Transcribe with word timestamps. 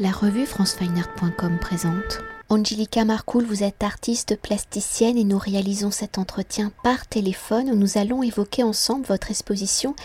La 0.00 0.12
revue 0.12 0.46
francefineart.com 0.46 1.58
présente. 1.58 2.20
Angelica 2.50 3.04
Marcoul, 3.04 3.44
vous 3.44 3.64
êtes 3.64 3.82
artiste 3.82 4.40
plasticienne 4.40 5.18
et 5.18 5.24
nous 5.24 5.38
réalisons 5.38 5.90
cet 5.90 6.18
entretien 6.18 6.70
par 6.84 7.08
téléphone 7.08 7.68
où 7.72 7.74
nous 7.74 7.98
allons 7.98 8.22
évoquer 8.22 8.62
ensemble 8.62 9.04
votre 9.06 9.32
exposition 9.32 9.96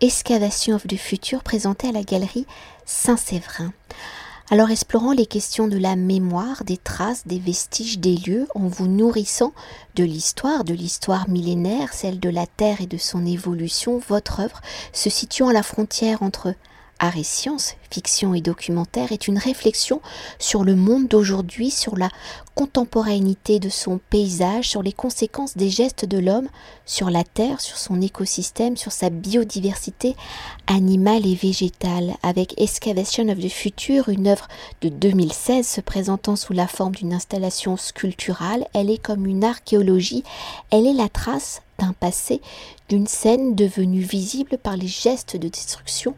Excavation 0.00 0.74
of 0.74 0.86
the 0.86 0.96
Future 0.96 1.42
présentée 1.42 1.88
à 1.88 1.92
la 1.92 2.02
galerie 2.02 2.46
Saint-Séverin. 2.86 3.74
Alors 4.50 4.70
explorant 4.70 5.12
les 5.12 5.26
questions 5.26 5.68
de 5.68 5.76
la 5.76 5.96
mémoire, 5.96 6.64
des 6.64 6.78
traces, 6.78 7.26
des 7.26 7.38
vestiges, 7.38 7.98
des 7.98 8.16
lieux, 8.16 8.48
en 8.54 8.68
vous 8.68 8.88
nourrissant 8.88 9.52
de 9.96 10.04
l'histoire, 10.04 10.64
de 10.64 10.72
l'histoire 10.72 11.28
millénaire, 11.28 11.92
celle 11.92 12.20
de 12.20 12.30
la 12.30 12.46
Terre 12.46 12.80
et 12.80 12.86
de 12.86 12.96
son 12.96 13.26
évolution, 13.26 14.00
votre 14.08 14.40
œuvre 14.40 14.62
se 14.94 15.10
situant 15.10 15.48
à 15.48 15.52
la 15.52 15.62
frontière 15.62 16.22
entre 16.22 16.54
Art 17.02 17.16
et 17.16 17.24
sciences, 17.24 17.74
fiction 17.90 18.32
et 18.32 18.40
documentaire 18.40 19.10
est 19.10 19.26
une 19.26 19.36
réflexion 19.36 20.00
sur 20.38 20.62
le 20.62 20.76
monde 20.76 21.08
d'aujourd'hui, 21.08 21.72
sur 21.72 21.96
la 21.96 22.08
contemporanéité 22.54 23.58
de 23.58 23.70
son 23.70 23.98
paysage, 23.98 24.68
sur 24.68 24.84
les 24.84 24.92
conséquences 24.92 25.56
des 25.56 25.68
gestes 25.68 26.04
de 26.04 26.18
l'homme, 26.18 26.46
sur 26.86 27.10
la 27.10 27.24
Terre, 27.24 27.60
sur 27.60 27.76
son 27.76 28.00
écosystème, 28.00 28.76
sur 28.76 28.92
sa 28.92 29.10
biodiversité 29.10 30.14
animale 30.68 31.26
et 31.26 31.34
végétale. 31.34 32.14
Avec 32.22 32.54
Excavation 32.56 33.28
of 33.30 33.40
the 33.40 33.50
Future, 33.50 34.08
une 34.08 34.28
œuvre 34.28 34.46
de 34.80 34.88
2016 34.88 35.66
se 35.66 35.80
présentant 35.80 36.36
sous 36.36 36.52
la 36.52 36.68
forme 36.68 36.94
d'une 36.94 37.14
installation 37.14 37.76
sculpturale, 37.76 38.64
elle 38.74 38.90
est 38.90 39.02
comme 39.02 39.26
une 39.26 39.42
archéologie, 39.42 40.22
elle 40.70 40.86
est 40.86 40.94
la 40.94 41.08
trace 41.08 41.62
d'un 41.80 41.94
passé, 41.94 42.40
d'une 42.88 43.08
scène 43.08 43.56
devenue 43.56 44.02
visible 44.02 44.56
par 44.56 44.76
les 44.76 44.86
gestes 44.86 45.36
de 45.36 45.48
destruction 45.48 46.14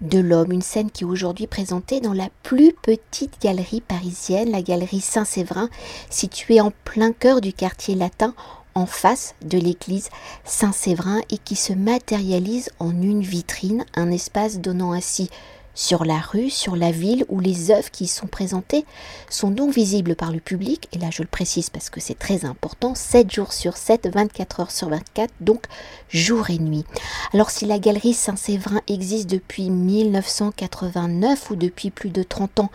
de 0.00 0.18
l'homme, 0.18 0.52
une 0.52 0.62
scène 0.62 0.90
qui 0.90 1.04
est 1.04 1.06
aujourd'hui 1.06 1.46
présentée 1.46 2.00
dans 2.00 2.12
la 2.12 2.28
plus 2.42 2.72
petite 2.72 3.40
galerie 3.42 3.80
parisienne, 3.80 4.50
la 4.50 4.62
galerie 4.62 5.00
Saint-Séverin, 5.00 5.68
située 6.10 6.60
en 6.60 6.72
plein 6.84 7.12
cœur 7.12 7.40
du 7.40 7.52
quartier 7.52 7.94
latin, 7.94 8.34
en 8.74 8.86
face 8.86 9.34
de 9.42 9.58
l'église 9.58 10.08
Saint-Séverin 10.44 11.20
et 11.30 11.38
qui 11.38 11.56
se 11.56 11.72
matérialise 11.72 12.70
en 12.78 12.90
une 12.90 13.22
vitrine, 13.22 13.84
un 13.94 14.10
espace 14.10 14.60
donnant 14.60 14.92
ainsi 14.92 15.30
sur 15.78 16.04
la 16.04 16.18
rue, 16.18 16.50
sur 16.50 16.74
la 16.74 16.90
ville, 16.90 17.24
où 17.28 17.38
les 17.38 17.70
œuvres 17.70 17.88
qui 17.92 18.04
y 18.04 18.08
sont 18.08 18.26
présentées 18.26 18.84
sont 19.30 19.52
donc 19.52 19.72
visibles 19.72 20.16
par 20.16 20.32
le 20.32 20.40
public, 20.40 20.88
et 20.92 20.98
là 20.98 21.10
je 21.12 21.22
le 21.22 21.28
précise 21.28 21.70
parce 21.70 21.88
que 21.88 22.00
c'est 22.00 22.18
très 22.18 22.44
important, 22.44 22.96
7 22.96 23.32
jours 23.32 23.52
sur 23.52 23.76
7, 23.76 24.10
24 24.12 24.60
heures 24.60 24.70
sur 24.72 24.88
24, 24.88 25.32
donc 25.40 25.66
jour 26.10 26.50
et 26.50 26.58
nuit. 26.58 26.84
Alors 27.32 27.50
si 27.50 27.64
la 27.64 27.78
galerie 27.78 28.12
Saint-Séverin 28.12 28.80
existe 28.88 29.30
depuis 29.30 29.70
1989 29.70 31.50
ou 31.52 31.54
depuis 31.54 31.90
plus 31.90 32.10
de 32.10 32.24
30 32.24 32.58
ans, 32.58 32.70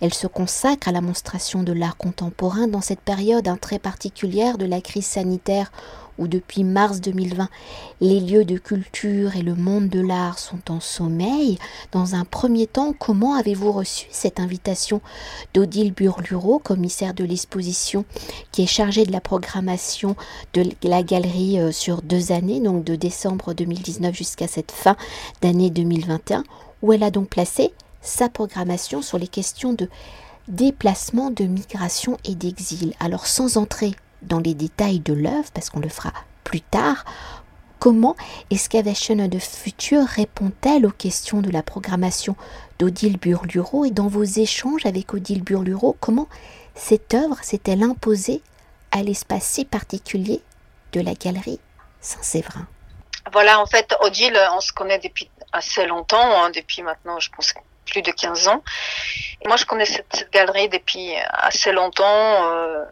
elle 0.00 0.12
se 0.12 0.26
consacre 0.26 0.88
à 0.88 0.92
la 0.92 1.00
monstration 1.00 1.62
de 1.62 1.72
l'art 1.72 1.96
contemporain 1.96 2.66
dans 2.66 2.80
cette 2.80 3.02
période 3.02 3.46
un 3.46 3.56
très 3.56 3.78
particulière 3.78 4.58
de 4.58 4.66
la 4.66 4.80
crise 4.80 5.06
sanitaire 5.06 5.70
où 6.18 6.28
depuis 6.28 6.64
mars 6.64 7.00
2020, 7.00 7.48
les 8.00 8.20
lieux 8.20 8.44
de 8.44 8.58
culture 8.58 9.36
et 9.36 9.42
le 9.42 9.54
monde 9.54 9.88
de 9.88 10.00
l'art 10.00 10.38
sont 10.38 10.70
en 10.70 10.80
sommeil, 10.80 11.58
dans 11.92 12.14
un 12.14 12.24
premier 12.24 12.66
temps, 12.66 12.92
comment 12.92 13.34
avez-vous 13.34 13.72
reçu 13.72 14.06
cette 14.10 14.40
invitation 14.40 15.00
d'Odile 15.54 15.92
Burluro, 15.92 16.58
commissaire 16.58 17.14
de 17.14 17.24
l'exposition, 17.24 18.04
qui 18.52 18.62
est 18.62 18.66
chargée 18.66 19.04
de 19.04 19.12
la 19.12 19.20
programmation 19.20 20.16
de 20.54 20.64
la 20.82 21.02
galerie 21.02 21.60
euh, 21.60 21.72
sur 21.72 22.02
deux 22.02 22.32
années, 22.32 22.60
donc 22.60 22.84
de 22.84 22.96
décembre 22.96 23.54
2019 23.54 24.14
jusqu'à 24.14 24.48
cette 24.48 24.72
fin 24.72 24.96
d'année 25.40 25.70
2021, 25.70 26.44
où 26.82 26.92
elle 26.92 27.02
a 27.02 27.10
donc 27.10 27.28
placé 27.28 27.72
sa 28.00 28.28
programmation 28.28 29.02
sur 29.02 29.18
les 29.18 29.28
questions 29.28 29.72
de 29.72 29.88
déplacement, 30.48 31.30
de 31.30 31.44
migration 31.44 32.16
et 32.24 32.34
d'exil. 32.34 32.94
Alors 33.00 33.26
sans 33.26 33.56
entrer 33.56 33.94
dans 34.22 34.40
les 34.40 34.54
détails 34.54 35.00
de 35.00 35.12
l'œuvre, 35.12 35.50
parce 35.54 35.70
qu'on 35.70 35.80
le 35.80 35.88
fera 35.88 36.12
plus 36.44 36.60
tard, 36.60 37.04
comment 37.78 38.16
Excavation 38.50 39.14
de 39.14 39.38
Future 39.38 40.04
répond-elle 40.06 40.86
aux 40.86 40.90
questions 40.90 41.40
de 41.40 41.50
la 41.50 41.62
programmation 41.62 42.36
d'Odile 42.78 43.18
Burluro 43.18 43.84
et 43.84 43.90
dans 43.90 44.08
vos 44.08 44.24
échanges 44.24 44.86
avec 44.86 45.14
Odile 45.14 45.42
Burluro, 45.42 45.96
comment 46.00 46.28
cette 46.74 47.14
œuvre 47.14 47.38
s'est-elle 47.42 47.82
imposée 47.82 48.42
à 48.92 49.02
l'espace 49.02 49.44
si 49.44 49.64
particulier 49.64 50.42
de 50.92 51.00
la 51.00 51.14
galerie 51.14 51.60
Saint-Séverin? 52.00 52.66
Voilà, 53.32 53.60
en 53.60 53.66
fait, 53.66 53.94
Odile, 54.00 54.38
on 54.54 54.60
se 54.60 54.72
connaît 54.72 54.98
depuis 54.98 55.30
assez 55.52 55.86
longtemps, 55.86 56.42
hein, 56.42 56.50
depuis 56.50 56.82
maintenant, 56.82 57.18
je 57.20 57.30
pense, 57.30 57.52
plus 57.84 58.02
de 58.02 58.10
15 58.10 58.48
ans. 58.48 58.62
Moi, 59.46 59.56
je 59.56 59.64
connais 59.64 59.84
cette, 59.84 60.28
galerie 60.32 60.68
depuis 60.68 61.14
assez 61.32 61.72
longtemps. 61.72 62.04
Euh, 62.52 62.84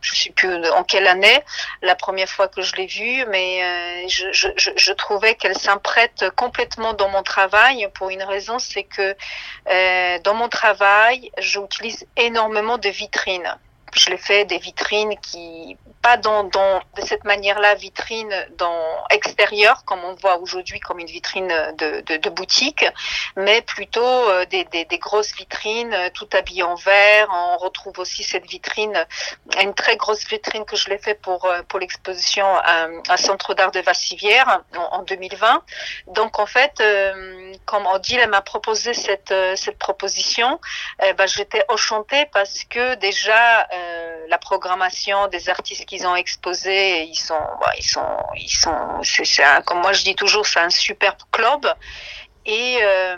je 0.00 0.14
sais 0.14 0.30
plus 0.30 0.54
en 0.70 0.84
quelle 0.84 1.06
année, 1.06 1.42
la 1.82 1.94
première 1.94 2.28
fois 2.28 2.48
que 2.48 2.62
je 2.62 2.74
l'ai 2.76 2.86
vue, 2.86 3.24
mais 3.28 3.62
euh, 3.62 4.08
je, 4.08 4.92
trouvais 4.92 5.34
qu'elle 5.34 5.58
s'imprête 5.58 6.30
complètement 6.36 6.94
dans 6.94 7.08
mon 7.08 7.22
travail 7.22 7.88
pour 7.94 8.10
une 8.10 8.22
raison, 8.22 8.58
c'est 8.58 8.84
que 8.84 9.16
euh, 9.68 10.18
dans 10.20 10.34
mon 10.34 10.48
travail, 10.48 11.30
j'utilise 11.38 12.06
énormément 12.16 12.78
de 12.78 12.88
vitrines 12.88 13.58
je 13.94 14.10
l'ai 14.10 14.18
fait 14.18 14.44
des 14.44 14.58
vitrines 14.58 15.16
qui, 15.20 15.76
pas 16.02 16.16
dans, 16.16 16.44
dans 16.44 16.80
de 16.96 17.02
cette 17.02 17.24
manière-là, 17.24 17.74
vitrines 17.74 18.34
dans 18.56 19.04
extérieur, 19.10 19.84
comme 19.84 20.04
on 20.04 20.14
voit 20.14 20.38
aujourd'hui 20.38 20.80
comme 20.80 20.98
une 20.98 21.06
vitrine 21.06 21.48
de, 21.78 22.16
de, 22.16 22.30
boutique, 22.30 22.84
mais 23.36 23.62
plutôt 23.62 24.00
euh, 24.02 24.44
des, 24.46 24.64
des, 24.64 24.84
des, 24.84 24.98
grosses 24.98 25.34
vitrines, 25.34 25.92
euh, 25.92 26.10
tout 26.12 26.28
habillées 26.32 26.62
en 26.62 26.74
vert. 26.76 27.28
On 27.32 27.56
retrouve 27.58 27.98
aussi 27.98 28.22
cette 28.22 28.46
vitrine, 28.46 29.06
une 29.60 29.74
très 29.74 29.96
grosse 29.96 30.26
vitrine 30.26 30.64
que 30.64 30.76
je 30.76 30.88
l'ai 30.88 30.98
fait 30.98 31.14
pour, 31.14 31.44
euh, 31.46 31.62
pour 31.68 31.78
l'exposition 31.78 32.46
à, 32.46 32.88
à, 33.08 33.16
Centre 33.16 33.54
d'art 33.54 33.72
de 33.72 33.80
Vassivière 33.80 34.62
en, 34.76 35.02
2020. 35.02 35.62
Donc 36.08 36.38
en 36.38 36.46
fait, 36.46 36.82
comme 37.64 37.86
Odile 37.86 38.26
m'a 38.28 38.40
proposé 38.40 38.94
cette, 38.94 39.34
cette 39.56 39.78
proposition, 39.78 40.60
eh 41.04 41.12
ben, 41.14 41.26
j'étais 41.26 41.64
enchantée 41.68 42.26
parce 42.32 42.64
que 42.64 42.94
déjà, 42.96 43.66
la 44.28 44.38
programmation 44.38 45.26
des 45.28 45.48
artistes 45.48 45.84
qu'ils 45.86 46.06
ont 46.06 46.14
exposés, 46.14 47.02
ils 47.04 47.18
sont, 47.18 47.40
ils 47.76 47.82
sont, 47.82 48.18
ils 48.36 48.48
sont, 48.50 49.02
c'est, 49.02 49.42
comme 49.64 49.80
moi 49.80 49.92
je 49.92 50.04
dis 50.04 50.14
toujours, 50.14 50.46
c'est 50.46 50.60
un 50.60 50.70
superbe 50.70 51.16
club. 51.32 51.66
Et, 52.44 52.78
euh, 52.82 53.16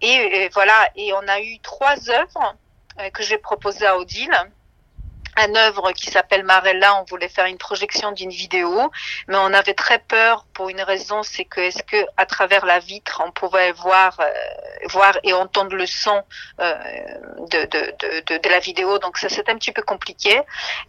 et, 0.00 0.14
et, 0.14 0.48
voilà, 0.50 0.88
et 0.96 1.12
on 1.12 1.26
a 1.28 1.40
eu 1.40 1.58
trois 1.60 2.10
œuvres 2.10 2.56
euh, 3.00 3.10
que 3.10 3.22
j'ai 3.22 3.38
proposées 3.38 3.86
à 3.86 3.96
Odile 3.96 4.36
un 5.36 5.54
œuvre 5.54 5.92
qui 5.92 6.10
s'appelle 6.10 6.44
Marella, 6.44 7.00
on 7.00 7.04
voulait 7.04 7.28
faire 7.28 7.46
une 7.46 7.58
projection 7.58 8.12
d'une 8.12 8.30
vidéo, 8.30 8.90
mais 9.28 9.36
on 9.36 9.52
avait 9.54 9.74
très 9.74 9.98
peur 9.98 10.44
pour 10.52 10.68
une 10.68 10.82
raison, 10.82 11.22
c'est 11.22 11.44
que 11.44 11.60
est-ce 11.60 11.82
que 11.82 11.96
à 12.16 12.26
travers 12.26 12.66
la 12.66 12.78
vitre 12.78 13.22
on 13.24 13.30
pouvait 13.32 13.72
voir, 13.72 14.18
euh, 14.20 14.26
voir 14.90 15.18
et 15.22 15.32
entendre 15.32 15.74
le 15.74 15.86
son 15.86 16.22
euh, 16.60 16.74
de, 17.50 17.64
de, 17.64 17.94
de, 18.26 18.38
de, 18.38 18.48
la 18.48 18.58
vidéo, 18.58 18.98
donc 18.98 19.16
ça 19.16 19.28
c'était 19.28 19.50
un 19.50 19.56
petit 19.56 19.72
peu 19.72 19.82
compliqué. 19.82 20.40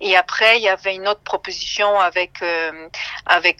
Et 0.01 0.17
après 0.17 0.57
il 0.57 0.63
y 0.63 0.69
avait 0.69 0.95
une 0.95 1.07
autre 1.07 1.21
proposition 1.23 1.99
avec 1.99 2.41
euh, 2.41 2.89
avec 3.25 3.59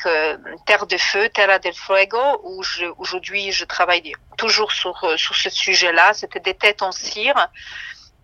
Terre 0.66 0.86
de 0.86 0.98
feu, 0.98 1.30
Terra 1.30 1.60
del 1.60 1.74
Fuego, 1.74 2.42
où 2.44 2.62
aujourd'hui 2.98 3.52
je 3.52 3.64
travaille 3.64 4.14
toujours 4.38 4.72
sur 4.74 5.18
sur 5.18 5.36
ce 5.36 5.50
sujet-là. 5.50 6.14
C'était 6.14 6.42
des 6.42 6.54
têtes 6.54 6.82
en 6.82 6.92
cire. 6.92 7.50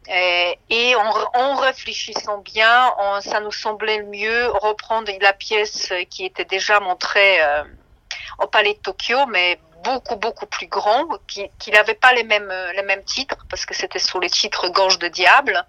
Euh, 0.09 0.53
et 0.72 0.96
en, 0.96 1.56
réfléchissant 1.58 2.40
bien, 2.40 2.92
ça 3.22 3.40
nous 3.42 3.52
semblait 3.52 4.02
mieux 4.03 4.47
reprendre 4.47 5.12
la 5.22 5.34
pièce 5.34 5.94
qui 6.09 6.25
était 6.25 6.46
déjà 6.46 6.80
montrée 6.80 7.42
euh, 7.42 7.64
au 8.40 8.47
Palais 8.47 8.74
de 8.74 8.80
Tokyo, 8.80 9.28
mais 9.28 9.59
beaucoup 9.84 10.16
beaucoup 10.16 10.45
plus 10.45 10.67
grand, 10.67 11.07
qui, 11.28 11.50
qui 11.59 11.72
n'avait 11.72 11.95
pas 11.95 12.13
les 12.13 12.23
mêmes 12.23 12.53
les 12.75 12.84
mêmes 12.84 13.03
titres 13.03 13.38
parce 13.50 13.66
que 13.66 13.73
c'était 13.73 14.00
sur 14.00 14.19
les 14.19 14.29
titres 14.29 14.69
Gorge 14.69 15.00
de 15.00 15.07
diable 15.07 15.66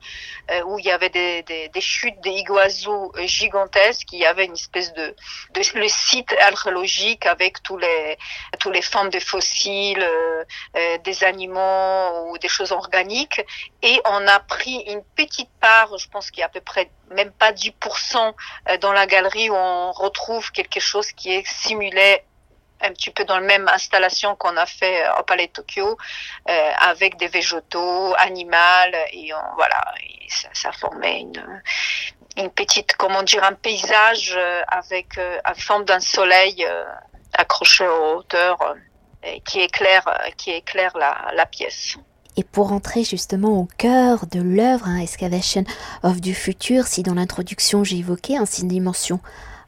euh, 0.51 0.63
où 0.65 0.79
il 0.79 0.85
y 0.85 0.91
avait 0.91 1.11
des, 1.11 1.43
des, 1.43 1.69
des 1.69 1.81
chutes 1.81 2.21
des 2.21 2.31
iguazu 2.31 2.89
gigantesques, 3.19 4.13
il 4.13 4.21
y 4.21 4.27
avait 4.27 4.47
une 4.47 4.55
espèce 4.55 4.93
de, 4.95 5.15
de 5.55 5.79
le 5.79 5.89
site 5.89 6.35
archéologique 6.41 7.27
avec 7.27 7.63
tous 7.63 7.77
les 7.77 8.19
tous 8.59 8.71
les 8.71 8.83
formes 8.83 9.11
de 9.11 9.21
fossiles, 9.21 10.03
euh, 10.03 10.45
euh, 10.77 10.99
des 10.99 11.25
animaux 11.25 12.31
ou 12.31 12.39
des 12.39 12.49
choses 12.49 12.73
organiques. 12.73 13.43
Et 13.83 14.01
on 14.05 14.27
a 14.27 14.41
pris 14.41 14.83
une 14.89 15.03
petite 15.17 15.51
part, 15.61 15.97
je 15.99 16.09
pense 16.09 16.31
qu'il 16.31 16.41
y 16.41 16.43
a 16.43 16.47
à 16.47 16.51
peu 16.51 16.61
près 16.61 16.91
même 17.11 17.33
pas 17.33 17.53
10% 17.53 18.35
dans 18.81 18.93
la 18.93 19.07
galerie 19.07 19.51
où 19.51 19.55
on 19.55 19.91
retrouve 19.93 20.53
quelque 20.53 20.81
chose 20.81 21.11
qui 21.13 21.33
est 21.33 21.47
simulé 21.47 22.23
un 22.83 22.93
petit 22.93 23.11
peu 23.11 23.25
dans 23.25 23.39
la 23.39 23.47
même 23.47 23.69
installation 23.69 24.37
qu'on 24.37 24.57
a 24.57 24.67
fait 24.67 25.05
euh, 25.05 25.21
au 25.21 25.23
Palais 25.23 25.49
de 25.49 25.53
Tokyo, 25.53 25.97
euh, 26.49 26.71
avec 26.81 27.17
des 27.19 27.29
végétaux, 27.29 28.15
animaux, 28.19 28.51
et 29.13 29.31
voilà, 29.55 29.81
ça, 30.53 30.73
formait 30.73 31.21
une, 31.21 31.63
une 32.37 32.51
petite, 32.51 32.97
comment 32.97 33.23
dire, 33.23 33.45
un 33.45 33.53
paysage 33.53 34.35
euh, 34.37 34.63
avec 34.69 35.17
la 35.17 35.55
forme 35.55 35.85
d'un 35.85 36.01
soleil 36.01 36.67
accroché 37.35 37.87
aux 37.87 38.19
hauteur 38.19 38.59
qui 39.45 39.61
éclaire, 39.61 40.05
qui 40.37 40.51
éclaire 40.51 40.93
la, 40.97 41.47
pièce. 41.47 41.97
Et 42.37 42.45
pour 42.45 42.73
entrer 42.73 43.05
justement 43.05 43.61
au 43.61 43.69
cœur 43.77 44.27
de 44.27 44.41
l'œuvre, 44.41 44.87
hein, 44.89 44.99
Excavation 44.99 45.65
of 46.03 46.21
the 46.21 46.33
Future, 46.33 46.87
si 46.87 47.03
dans 47.03 47.15
l'introduction 47.15 47.85
j'ai 47.85 47.99
évoqué 47.99 48.37
ainsi 48.37 48.63
une 48.63 48.69
dimension 48.69 49.21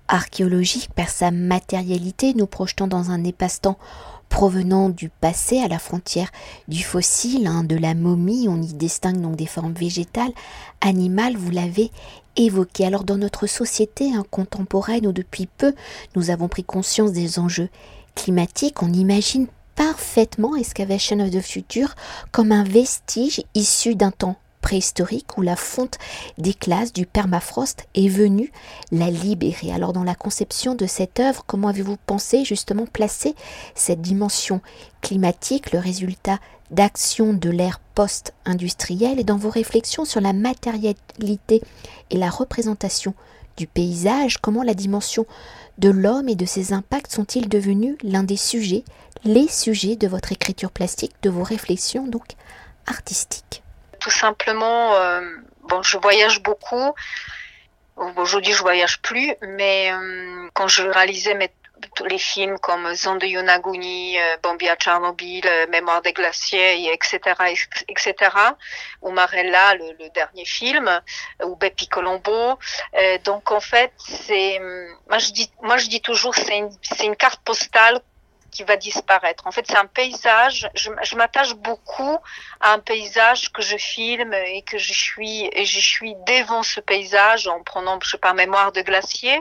archéologique 0.08 0.90
par 0.94 1.08
sa 1.08 1.30
matérialité, 1.30 2.34
nous 2.34 2.46
projetant 2.46 2.86
dans 2.86 3.10
un 3.10 3.24
espace-temps 3.24 3.78
provenant 4.28 4.88
du 4.88 5.10
passé 5.10 5.60
à 5.60 5.68
la 5.68 5.78
frontière 5.78 6.30
du 6.66 6.82
fossile, 6.82 7.46
hein, 7.46 7.64
de 7.64 7.76
la 7.76 7.94
momie, 7.94 8.48
on 8.48 8.62
y 8.62 8.72
distingue 8.72 9.20
donc 9.20 9.36
des 9.36 9.46
formes 9.46 9.74
végétales, 9.74 10.32
animales, 10.80 11.36
vous 11.36 11.50
l'avez 11.50 11.90
évoqué. 12.36 12.86
Alors 12.86 13.04
dans 13.04 13.18
notre 13.18 13.46
société 13.46 14.14
hein, 14.14 14.24
contemporaine 14.30 15.06
où 15.06 15.12
depuis 15.12 15.46
peu 15.46 15.74
nous 16.16 16.30
avons 16.30 16.48
pris 16.48 16.64
conscience 16.64 17.12
des 17.12 17.38
enjeux 17.38 17.68
climatiques, 18.14 18.82
on 18.82 18.92
imagine 18.92 19.48
parfaitement 19.74 20.56
Excavation 20.56 21.20
of 21.20 21.30
the 21.30 21.40
Future 21.40 21.94
comme 22.30 22.52
un 22.52 22.64
vestige 22.64 23.42
issu 23.54 23.94
d'un 23.94 24.10
temps 24.10 24.36
préhistorique 24.62 25.36
où 25.36 25.42
la 25.42 25.56
fonte 25.56 25.98
des 26.38 26.54
classes 26.54 26.94
du 26.94 27.04
permafrost 27.04 27.86
est 27.94 28.08
venue 28.08 28.50
la 28.90 29.10
libérer. 29.10 29.72
Alors 29.72 29.92
dans 29.92 30.04
la 30.04 30.14
conception 30.14 30.74
de 30.74 30.86
cette 30.86 31.20
œuvre, 31.20 31.44
comment 31.46 31.68
avez-vous 31.68 31.98
pensé 32.06 32.46
justement 32.46 32.86
placer 32.86 33.34
cette 33.74 34.00
dimension 34.00 34.62
climatique, 35.02 35.72
le 35.72 35.78
résultat 35.78 36.38
d'action 36.70 37.34
de 37.34 37.50
l'ère 37.50 37.80
post-industrielle? 37.94 39.20
Et 39.20 39.24
dans 39.24 39.36
vos 39.36 39.50
réflexions 39.50 40.06
sur 40.06 40.22
la 40.22 40.32
matérialité 40.32 41.60
et 42.08 42.16
la 42.16 42.30
représentation 42.30 43.12
du 43.58 43.66
paysage, 43.66 44.38
comment 44.38 44.62
la 44.62 44.72
dimension 44.74 45.26
de 45.76 45.90
l'homme 45.90 46.28
et 46.28 46.36
de 46.36 46.46
ses 46.46 46.72
impacts 46.72 47.12
sont-ils 47.12 47.48
devenus 47.48 47.96
l'un 48.02 48.22
des 48.22 48.38
sujets, 48.38 48.84
les 49.24 49.48
sujets 49.48 49.96
de 49.96 50.08
votre 50.08 50.32
écriture 50.32 50.70
plastique, 50.70 51.12
de 51.22 51.30
vos 51.30 51.42
réflexions 51.42 52.06
donc 52.06 52.36
artistiques? 52.86 53.61
Tout 54.02 54.10
simplement, 54.10 54.96
euh, 54.96 55.20
bon, 55.62 55.80
je 55.84 55.96
voyage 55.96 56.42
beaucoup. 56.42 56.92
Aujourd'hui, 58.16 58.52
je 58.52 58.60
voyage 58.60 59.00
plus, 59.00 59.32
mais 59.42 59.92
euh, 59.92 60.48
quand 60.54 60.66
je 60.66 60.82
réalisais 60.82 61.34
mes 61.34 61.50
les 62.06 62.18
films 62.18 62.58
comme 62.60 62.94
Zone 62.94 63.18
de 63.18 63.26
Yonaguni, 63.26 64.16
euh, 64.16 64.36
Bambi 64.40 64.68
à 64.68 64.76
Tchernobyl, 64.76 65.44
Mémoire 65.68 66.00
des 66.00 66.12
glaciers, 66.12 66.92
etc., 66.92 67.18
etc., 67.88 68.14
ou 69.02 69.10
Marella, 69.10 69.74
le, 69.74 70.08
dernier 70.10 70.44
film, 70.44 71.00
ou 71.44 71.56
Bepi 71.56 71.88
Colombo. 71.88 72.58
donc 73.24 73.50
en 73.50 73.60
fait, 73.60 73.92
c'est, 73.98 74.60
moi 75.08 75.18
je 75.18 75.32
dis, 75.32 75.50
moi 75.60 75.76
je 75.76 75.88
dis 75.88 76.00
toujours, 76.00 76.36
c'est 76.36 76.62
c'est 76.82 77.06
une 77.06 77.16
carte 77.16 77.40
postale 77.42 78.00
qui 78.52 78.62
va 78.62 78.76
disparaître. 78.76 79.46
En 79.46 79.50
fait, 79.50 79.64
c'est 79.66 79.76
un 79.76 79.86
paysage. 79.86 80.68
Je, 80.74 81.16
m'attache 81.16 81.54
beaucoup 81.54 82.18
à 82.60 82.74
un 82.74 82.78
paysage 82.78 83.50
que 83.50 83.62
je 83.62 83.76
filme 83.76 84.34
et 84.34 84.62
que 84.62 84.78
je 84.78 84.92
suis 84.92 85.48
et 85.52 85.64
je 85.64 85.80
suis 85.80 86.14
devant 86.26 86.62
ce 86.62 86.80
paysage 86.80 87.48
en 87.48 87.62
prenant, 87.64 87.98
je 88.02 88.10
sais 88.10 88.18
pas, 88.18 88.34
mémoire 88.34 88.70
de 88.70 88.82
glacier. 88.82 89.40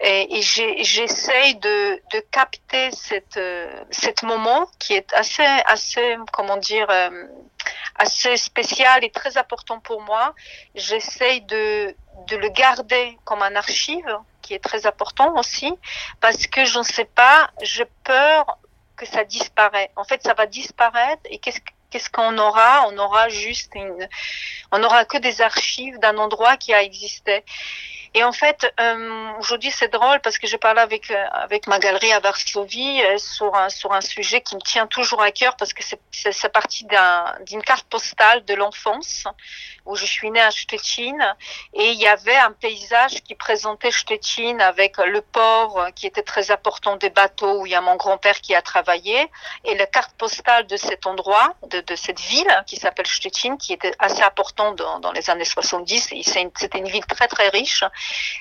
Et, 0.00 0.38
et 0.38 0.42
j'essaye 0.84 1.56
de, 1.56 2.00
capter 2.30 2.90
cette, 2.92 3.36
euh, 3.36 3.68
cet 3.90 4.22
moment 4.22 4.70
qui 4.78 4.94
est 4.94 5.12
assez, 5.12 5.42
assez, 5.66 6.16
comment 6.32 6.56
dire, 6.56 6.86
euh, 6.88 7.24
assez 7.96 8.36
spécial 8.36 9.04
et 9.04 9.10
très 9.10 9.36
important 9.36 9.80
pour 9.80 10.00
moi. 10.02 10.34
J'essaye 10.76 11.40
de 11.42 11.94
le 12.30 12.48
garder 12.50 13.18
comme 13.24 13.42
un 13.42 13.56
archive 13.56 14.18
qui 14.48 14.54
est 14.54 14.64
très 14.64 14.86
important 14.86 15.36
aussi 15.36 15.70
parce 16.22 16.46
que 16.46 16.64
je 16.64 16.78
ne 16.78 16.82
sais 16.82 17.04
pas, 17.04 17.50
j'ai 17.60 17.84
peur 18.02 18.58
que 18.96 19.04
ça 19.04 19.22
disparaît. 19.24 19.90
En 19.94 20.04
fait, 20.04 20.22
ça 20.22 20.32
va 20.32 20.46
disparaître 20.46 21.20
et 21.26 21.38
qu'est-ce 21.38 21.60
qu'est-ce 21.90 22.08
qu'on 22.08 22.36
aura? 22.38 22.88
On 22.88 22.96
aura 22.96 23.28
juste 23.28 23.72
une, 23.74 24.08
on 24.72 24.82
aura 24.82 25.04
que 25.04 25.18
des 25.18 25.42
archives 25.42 25.98
d'un 25.98 26.16
endroit 26.16 26.56
qui 26.56 26.72
a 26.72 26.82
existé. 26.82 27.44
Et 28.18 28.24
en 28.24 28.32
fait, 28.32 28.74
euh, 28.80 29.30
aujourd'hui, 29.38 29.70
c'est 29.70 29.92
drôle 29.92 30.18
parce 30.22 30.38
que 30.38 30.48
je 30.48 30.56
parlais 30.56 30.80
avec 30.80 31.08
euh, 31.12 31.24
avec 31.34 31.68
ma 31.68 31.78
galerie 31.78 32.12
à 32.12 32.18
Varsovie 32.18 33.00
euh, 33.00 33.16
sur 33.16 33.54
un 33.54 33.68
sur 33.68 33.92
un 33.92 34.00
sujet 34.00 34.40
qui 34.40 34.56
me 34.56 34.60
tient 34.60 34.88
toujours 34.88 35.22
à 35.22 35.30
cœur 35.30 35.54
parce 35.56 35.72
que 35.72 35.84
c'est 35.84 36.00
c'est 36.10 36.52
parti 36.52 36.84
d'un 36.86 37.32
d'une 37.46 37.62
carte 37.62 37.86
postale 37.86 38.44
de 38.44 38.54
l'enfance 38.54 39.28
où 39.86 39.94
je 39.94 40.04
suis 40.04 40.32
née 40.32 40.40
à 40.40 40.50
Stettin 40.50 41.16
et 41.74 41.92
il 41.92 42.00
y 42.00 42.08
avait 42.08 42.36
un 42.36 42.50
paysage 42.50 43.22
qui 43.22 43.36
présentait 43.36 43.92
Stettin 43.92 44.58
avec 44.58 44.96
le 44.98 45.20
port 45.22 45.86
qui 45.94 46.08
était 46.08 46.24
très 46.24 46.50
important 46.50 46.96
des 46.96 47.10
bateaux 47.10 47.60
où 47.60 47.66
il 47.66 47.72
y 47.72 47.76
a 47.76 47.80
mon 47.80 47.94
grand-père 47.94 48.40
qui 48.40 48.52
a 48.56 48.62
travaillé 48.62 49.30
et 49.64 49.76
la 49.76 49.86
carte 49.86 50.14
postale 50.16 50.66
de 50.66 50.76
cet 50.76 51.06
endroit, 51.06 51.54
de, 51.68 51.80
de 51.80 51.94
cette 51.94 52.20
ville 52.20 52.64
qui 52.66 52.76
s'appelle 52.76 53.06
Stettin, 53.06 53.56
qui 53.56 53.72
était 53.72 53.94
assez 54.00 54.22
important 54.22 54.72
dans, 54.72 54.98
dans 54.98 55.12
les 55.12 55.30
années 55.30 55.44
70. 55.44 56.12
C'était 56.56 56.78
une 56.78 56.88
ville 56.88 57.06
très 57.06 57.28
très 57.28 57.48
riche 57.48 57.84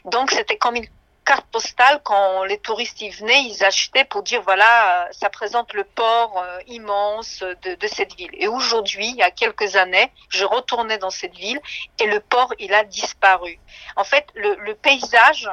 donc 0.06 0.32
c'était 0.32 0.58
comme 0.58 0.76
une 0.76 0.88
carte 1.28 1.46
postale 1.52 2.00
quand 2.04 2.46
les 2.46 2.58
touristes 2.58 3.02
y 3.02 3.10
venaient, 3.10 3.44
ils 3.44 3.64
achetaient 3.64 4.06
pour 4.06 4.24
dire 4.24 4.42
voilà, 4.44 5.10
ça 5.12 5.30
présente 5.30 5.74
le 5.74 5.84
port 5.84 6.42
euh, 6.42 6.60
immense 6.68 7.44
de, 7.64 7.88
cette 7.88 8.16
ville. 8.16 8.32
Et 8.34 8.48
aujourd'hui, 8.48 9.10
il 9.10 9.18
y 9.18 9.24
a 9.24 9.30
quelques 9.30 9.76
années, 9.76 10.10
je 10.30 10.46
retournais 10.46 10.98
dans 10.98 11.10
cette 11.10 11.36
ville 11.36 11.60
et 12.00 12.06
le 12.06 12.22
port, 12.22 12.54
il 12.60 12.74
a 12.74 12.86
disparu. 12.86 13.60
En 13.98 14.06
fait, 14.06 14.26
le, 14.36 14.74
paysage, 14.74 15.50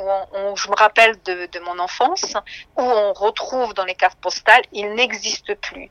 où, 0.00 0.56
je 0.56 0.68
me 0.68 0.74
rappelle 0.74 1.14
de, 1.22 1.60
mon 1.60 1.78
enfance, 1.78 2.34
où 2.76 2.82
on 2.82 3.12
retrouve 3.12 3.72
dans 3.74 3.84
les 3.84 3.94
cartes 3.94 4.18
postales, 4.18 4.64
il 4.72 4.94
n'existe 4.94 5.54
plus. 5.54 5.90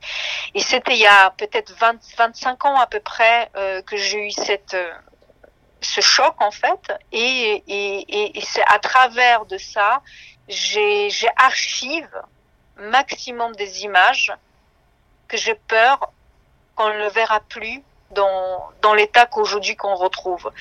Et 0.53 0.59
c'était 0.59 0.95
il 0.95 0.99
y 0.99 1.07
a 1.07 1.31
peut-être 1.37 1.73
25 1.79 2.65
ans 2.65 2.77
à 2.77 2.87
peu 2.87 2.99
près 2.99 3.49
euh, 3.55 3.81
que 3.83 3.95
j'ai 3.95 4.27
eu 4.27 4.31
cette... 4.31 4.73
Euh, 4.73 4.91
ce 5.83 6.01
choc 6.01 6.35
en 6.39 6.51
fait 6.51 6.93
et, 7.11 7.63
et, 7.67 8.37
et 8.37 8.41
c'est 8.41 8.63
à 8.67 8.79
travers 8.79 9.45
de 9.45 9.57
ça 9.57 10.01
j'ai 10.47 11.09
archive 11.37 12.09
maximum 12.77 13.55
des 13.55 13.83
images 13.83 14.33
que 15.27 15.37
j'ai 15.37 15.55
peur 15.55 16.11
qu'on 16.75 16.89
ne 16.89 17.09
verra 17.09 17.39
plus 17.41 17.81
dans, 18.11 18.69
dans 18.81 18.93
l'état 18.93 19.25
qu'aujourd'hui 19.25 19.75
qu'on 19.75 19.95
retrouve. 19.95 20.51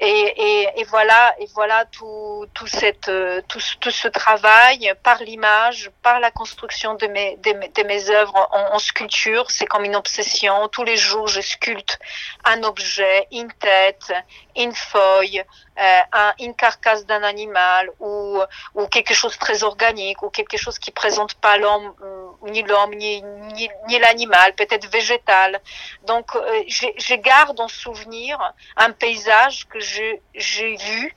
Et, 0.00 0.06
et, 0.06 0.80
et, 0.80 0.84
voilà, 0.84 1.34
et 1.40 1.46
voilà 1.54 1.84
tout, 1.86 2.46
tout, 2.54 2.68
cette, 2.68 3.08
euh, 3.08 3.42
tout, 3.48 3.60
tout 3.80 3.90
ce 3.90 4.06
travail 4.06 4.92
par 5.02 5.18
l'image, 5.18 5.90
par 6.02 6.20
la 6.20 6.30
construction 6.30 6.94
de 6.94 7.08
mes, 7.08 7.36
de 7.38 7.52
de 7.74 7.82
mes 7.86 8.08
œuvres 8.10 8.48
en, 8.52 8.74
en 8.74 8.78
sculpture. 8.78 9.50
C'est 9.50 9.66
comme 9.66 9.84
une 9.84 9.96
obsession. 9.96 10.68
Tous 10.68 10.84
les 10.84 10.96
jours, 10.96 11.26
je 11.26 11.40
sculpte 11.40 11.98
un 12.44 12.62
objet, 12.62 13.26
une 13.32 13.52
tête, 13.54 14.12
une 14.56 14.72
feuille, 14.72 15.42
euh, 15.80 16.00
un, 16.12 16.32
une 16.38 16.54
carcasse 16.54 17.04
d'un 17.04 17.22
animal 17.22 17.90
ou, 17.98 18.40
ou 18.74 18.86
quelque 18.86 19.14
chose 19.14 19.32
de 19.34 19.38
très 19.38 19.64
organique 19.64 20.22
ou 20.22 20.30
quelque 20.30 20.56
chose 20.56 20.78
qui 20.78 20.92
présente 20.92 21.34
pas 21.34 21.56
l'homme, 21.58 21.92
euh, 22.02 22.27
ni 22.42 22.62
l'homme, 22.62 22.94
ni, 22.94 23.22
ni, 23.22 23.68
ni 23.88 23.98
l'animal, 23.98 24.54
peut-être 24.54 24.88
végétal. 24.90 25.60
Donc, 26.04 26.34
euh, 26.36 26.62
je 26.68 27.14
garde 27.14 27.58
en 27.60 27.68
souvenir 27.68 28.38
un 28.76 28.92
paysage 28.92 29.66
que 29.68 29.80
j'ai 29.80 30.76
vu 30.76 31.16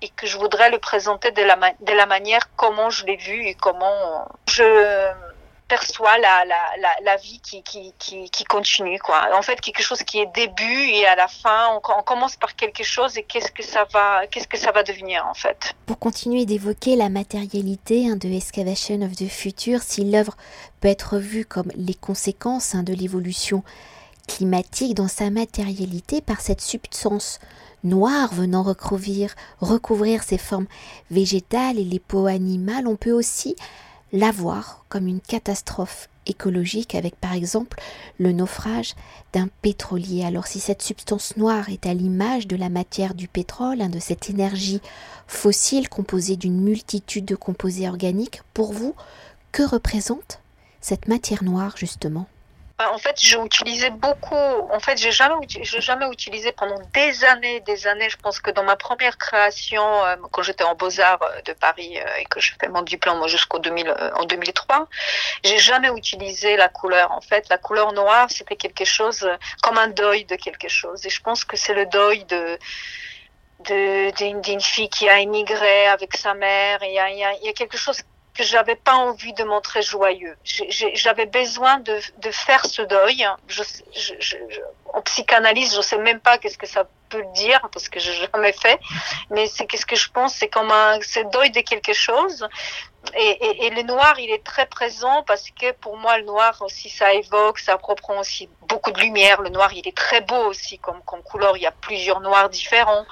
et 0.00 0.08
que 0.08 0.26
je 0.26 0.36
voudrais 0.36 0.70
le 0.70 0.78
présenter 0.78 1.30
de 1.30 1.42
la, 1.42 1.56
de 1.80 1.92
la 1.92 2.06
manière 2.06 2.42
comment 2.56 2.90
je 2.90 3.06
l'ai 3.06 3.16
vu 3.16 3.46
et 3.46 3.54
comment 3.54 4.26
je 4.48 5.12
perçois 5.72 6.18
la, 6.18 6.44
la, 6.44 6.94
la, 7.02 7.16
vie 7.16 7.40
qui, 7.40 7.62
qui, 7.62 7.94
qui, 7.98 8.28
qui, 8.28 8.44
continue. 8.44 8.98
Quoi. 8.98 9.30
En 9.34 9.40
fait, 9.40 9.58
quelque 9.58 9.82
chose 9.82 10.02
qui 10.02 10.18
est 10.18 10.30
début 10.34 10.82
et 10.90 11.06
à 11.06 11.16
la 11.16 11.28
fin, 11.28 11.68
on, 11.70 11.80
on 11.98 12.02
commence 12.02 12.36
par 12.36 12.54
quelque 12.56 12.84
chose 12.84 13.16
et 13.16 13.22
qu'est-ce 13.22 13.50
que 13.50 13.62
ça 13.62 13.86
va, 13.90 14.26
qu'est-ce 14.26 14.48
que 14.48 14.58
ça 14.58 14.70
va 14.70 14.82
devenir 14.82 15.26
en 15.26 15.32
fait. 15.32 15.72
Pour 15.86 15.98
continuer 15.98 16.44
d'évoquer 16.44 16.94
la 16.94 17.08
matérialité 17.08 18.06
hein, 18.06 18.16
de 18.16 18.28
Excavation 18.28 19.00
of 19.00 19.12
the 19.16 19.28
Future, 19.28 19.80
si 19.80 20.04
l'œuvre 20.04 20.36
peut 20.82 20.88
être 20.88 21.16
vue 21.16 21.46
comme 21.46 21.72
les 21.74 21.94
conséquences 21.94 22.74
hein, 22.74 22.82
de 22.82 22.92
l'évolution 22.92 23.64
climatique 24.28 24.92
dans 24.92 25.08
sa 25.08 25.30
matérialité 25.30 26.20
par 26.20 26.42
cette 26.42 26.60
substance 26.60 27.40
noire 27.82 28.34
venant 28.34 28.62
recouvrir, 28.62 29.34
recouvrir 29.60 30.22
ses 30.22 30.38
formes 30.38 30.68
végétales 31.10 31.78
et 31.78 31.84
les 31.84 31.98
peaux 31.98 32.26
animales, 32.26 32.86
on 32.86 32.96
peut 32.96 33.12
aussi 33.12 33.56
la 34.12 34.30
voir 34.30 34.84
comme 34.88 35.06
une 35.06 35.20
catastrophe 35.20 36.08
écologique 36.26 36.94
avec 36.94 37.16
par 37.16 37.32
exemple 37.32 37.80
le 38.18 38.32
naufrage 38.32 38.94
d'un 39.32 39.48
pétrolier. 39.62 40.24
Alors 40.24 40.46
si 40.46 40.60
cette 40.60 40.82
substance 40.82 41.36
noire 41.36 41.68
est 41.70 41.86
à 41.86 41.94
l'image 41.94 42.46
de 42.46 42.56
la 42.56 42.68
matière 42.68 43.14
du 43.14 43.26
pétrole, 43.26 43.80
hein, 43.80 43.88
de 43.88 43.98
cette 43.98 44.30
énergie 44.30 44.80
fossile 45.26 45.88
composée 45.88 46.36
d'une 46.36 46.60
multitude 46.60 47.24
de 47.24 47.34
composés 47.34 47.88
organiques, 47.88 48.42
pour 48.54 48.72
vous, 48.72 48.94
que 49.50 49.62
représente 49.62 50.40
cette 50.80 51.08
matière 51.08 51.42
noire 51.42 51.76
justement? 51.76 52.26
En 52.78 52.98
fait, 52.98 53.16
j'ai 53.20 53.38
utilisé 53.38 53.90
beaucoup. 53.90 54.34
En 54.34 54.80
fait, 54.80 54.96
j'ai 54.96 55.12
jamais, 55.12 55.34
j'ai 55.48 55.80
jamais 55.80 56.06
utilisé 56.08 56.52
pendant 56.52 56.78
des 56.92 57.24
années, 57.24 57.60
des 57.60 57.86
années. 57.86 58.08
Je 58.08 58.16
pense 58.16 58.40
que 58.40 58.50
dans 58.50 58.64
ma 58.64 58.76
première 58.76 59.18
création, 59.18 59.82
euh, 60.04 60.16
quand 60.30 60.42
j'étais 60.42 60.64
en 60.64 60.74
Beaux 60.74 61.00
Arts 61.00 61.22
euh, 61.22 61.42
de 61.42 61.52
Paris 61.52 61.98
euh, 61.98 62.20
et 62.20 62.24
que 62.24 62.40
je 62.40 62.52
fais 62.60 62.68
mon 62.68 62.82
diplôme 62.82 63.26
jusqu'en 63.28 63.58
2000, 63.58 63.94
en 64.16 64.24
2003, 64.24 64.88
j'ai 65.44 65.58
jamais 65.58 65.90
utilisé 65.90 66.56
la 66.56 66.68
couleur. 66.68 67.12
En 67.12 67.20
fait, 67.20 67.48
la 67.48 67.58
couleur 67.58 67.92
noire, 67.92 68.28
c'était 68.30 68.56
quelque 68.56 68.84
chose 68.84 69.28
comme 69.62 69.78
un 69.78 69.88
deuil 69.88 70.24
de 70.24 70.36
quelque 70.36 70.68
chose. 70.68 71.04
Et 71.06 71.10
je 71.10 71.22
pense 71.22 71.44
que 71.44 71.56
c'est 71.56 71.74
le 71.74 71.86
deuil 71.86 72.24
de 72.24 72.58
d'une 73.64 74.60
fille 74.60 74.88
qui 74.88 75.08
a 75.08 75.20
immigré 75.20 75.86
avec 75.86 76.16
sa 76.16 76.34
mère. 76.34 76.80
Il 76.82 76.92
y 76.92 76.98
a, 76.98 77.08
il 77.10 77.44
y 77.44 77.48
a 77.48 77.52
quelque 77.52 77.76
chose 77.76 78.02
que 78.34 78.44
j'avais 78.44 78.76
pas 78.76 78.94
envie 78.94 79.32
de 79.34 79.44
montrer 79.44 79.82
joyeux. 79.82 80.36
J'avais 80.44 81.26
besoin 81.26 81.78
de, 81.80 81.98
de, 82.18 82.30
faire 82.30 82.64
ce 82.64 82.82
deuil. 82.82 83.26
En 84.94 85.02
psychanalyse, 85.02 85.74
je 85.76 85.82
sais 85.82 85.98
même 85.98 86.20
pas 86.20 86.38
qu'est-ce 86.38 86.58
que 86.58 86.66
ça 86.66 86.86
peut 87.10 87.24
dire 87.34 87.60
parce 87.72 87.88
que 87.88 88.00
j'ai 88.00 88.14
jamais 88.14 88.52
fait. 88.52 88.80
Mais 89.30 89.46
c'est 89.46 89.66
qu'est-ce 89.66 89.86
que 89.86 89.96
je 89.96 90.10
pense, 90.10 90.34
c'est 90.34 90.48
comme 90.48 90.70
un 90.70 90.98
c'est 91.02 91.30
deuil 91.30 91.50
de 91.50 91.60
quelque 91.60 91.92
chose. 91.92 92.46
Et, 93.18 93.20
et, 93.20 93.66
et, 93.66 93.70
le 93.70 93.82
noir, 93.82 94.18
il 94.18 94.30
est 94.30 94.44
très 94.44 94.66
présent 94.66 95.24
parce 95.24 95.50
que 95.50 95.72
pour 95.72 95.96
moi, 95.96 96.18
le 96.18 96.24
noir 96.24 96.56
aussi, 96.62 96.88
ça 96.88 97.12
évoque, 97.12 97.58
ça 97.58 97.76
reprend 97.82 98.20
aussi 98.20 98.48
beaucoup 98.68 98.92
de 98.92 99.00
lumière. 99.00 99.42
Le 99.42 99.50
noir, 99.50 99.72
il 99.74 99.86
est 99.86 99.96
très 99.96 100.20
beau 100.20 100.44
aussi 100.46 100.78
comme, 100.78 101.02
comme 101.02 101.22
couleur. 101.22 101.56
Il 101.56 101.62
y 101.62 101.66
a 101.66 101.72
plusieurs 101.72 102.20
noirs 102.20 102.48
différents. 102.48 103.04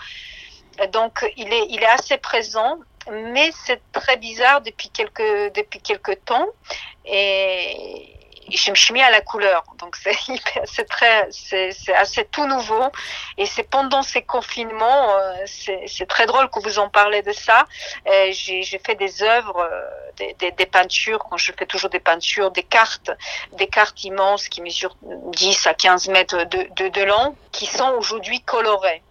Donc, 0.93 1.31
il 1.37 1.53
est, 1.53 1.67
il 1.69 1.83
est 1.83 1.87
assez 1.87 2.17
présent 2.17 2.79
mais 3.11 3.51
c'est 3.65 3.81
très 3.93 4.17
bizarre 4.17 4.61
depuis 4.61 4.91
quelques 4.91 5.53
depuis 5.55 5.81
quelques 5.81 6.25
temps. 6.25 6.47
Et 7.05 8.17
je 8.49 8.71
me 8.71 8.77
suis 8.77 8.93
mis 8.93 9.03
à 9.03 9.11
la 9.11 9.21
couleur. 9.21 9.65
Donc 9.79 9.97
c'est 9.97 10.15
très 10.89 11.29
c'est 11.31 11.95
assez 11.95 12.25
tout 12.25 12.47
nouveau. 12.47 12.85
Et 13.39 13.47
c'est 13.47 13.65
pendant 13.65 14.03
ces 14.03 14.23
confinements 14.23 15.17
euh, 15.17 15.35
c'est 15.47 16.07
très 16.09 16.27
drôle 16.27 16.49
que 16.51 16.61
vous 16.61 16.79
en 16.79 16.89
parlez 16.89 17.23
de 17.23 17.33
ça. 17.33 17.67
J'ai 18.07 18.63
j'ai 18.63 18.79
fait 18.79 18.95
des 18.95 19.23
œuvres 19.23 19.61
euh, 19.61 20.33
des, 20.39 20.67
peintures 20.67 21.25
quand 21.31 21.37
je 21.37 21.53
fais 21.59 21.67
toujours 21.67 21.91
des 21.91 22.01
peintures 22.01 22.51
des 22.51 22.63
cartes 22.63 23.11
des 23.53 23.67
cartes 23.67 24.05
immenses 24.05 24.49
qui 24.49 24.61
mesurent 24.61 24.97
10 25.03 25.67
à 25.67 25.75
15 25.75 26.09
mètres 26.09 26.45
de, 26.45 26.89
de 26.89 27.05
long 27.05 27.35
qui 27.53 27.67
sont 27.67 27.91
aujourd'hui 27.99 28.41
colorées 28.43 29.03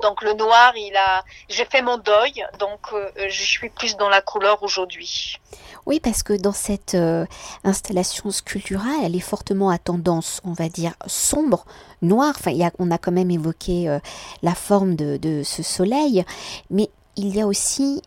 donc 0.00 0.22
le 0.22 0.34
noir, 0.34 0.72
il 0.76 0.96
a, 0.96 1.24
j'ai 1.48 1.64
fait 1.64 1.82
mon 1.82 1.98
deuil, 1.98 2.44
donc 2.58 2.80
euh, 2.92 3.10
je 3.16 3.42
suis 3.42 3.68
plus 3.68 3.96
dans 3.96 4.08
la 4.08 4.22
couleur 4.22 4.62
aujourd'hui. 4.62 5.38
Oui, 5.84 6.00
parce 6.00 6.22
que 6.22 6.32
dans 6.32 6.52
cette 6.52 6.94
euh, 6.94 7.26
installation 7.64 8.30
sculpturale, 8.30 9.04
elle 9.04 9.16
est 9.16 9.20
fortement 9.20 9.68
à 9.68 9.78
tendance, 9.78 10.40
on 10.44 10.52
va 10.52 10.68
dire, 10.68 10.94
sombre, 11.06 11.64
noire. 12.02 12.34
Enfin, 12.38 12.52
y 12.52 12.64
a, 12.64 12.70
on 12.78 12.90
a 12.90 12.98
quand 12.98 13.12
même 13.12 13.30
évoqué 13.30 13.88
euh, 13.88 13.98
la 14.42 14.54
forme 14.54 14.94
de, 14.94 15.16
de 15.16 15.42
ce 15.42 15.62
soleil, 15.62 16.24
mais 16.70 16.88
il 17.16 17.34
y 17.34 17.40
a 17.40 17.46
aussi 17.46 18.02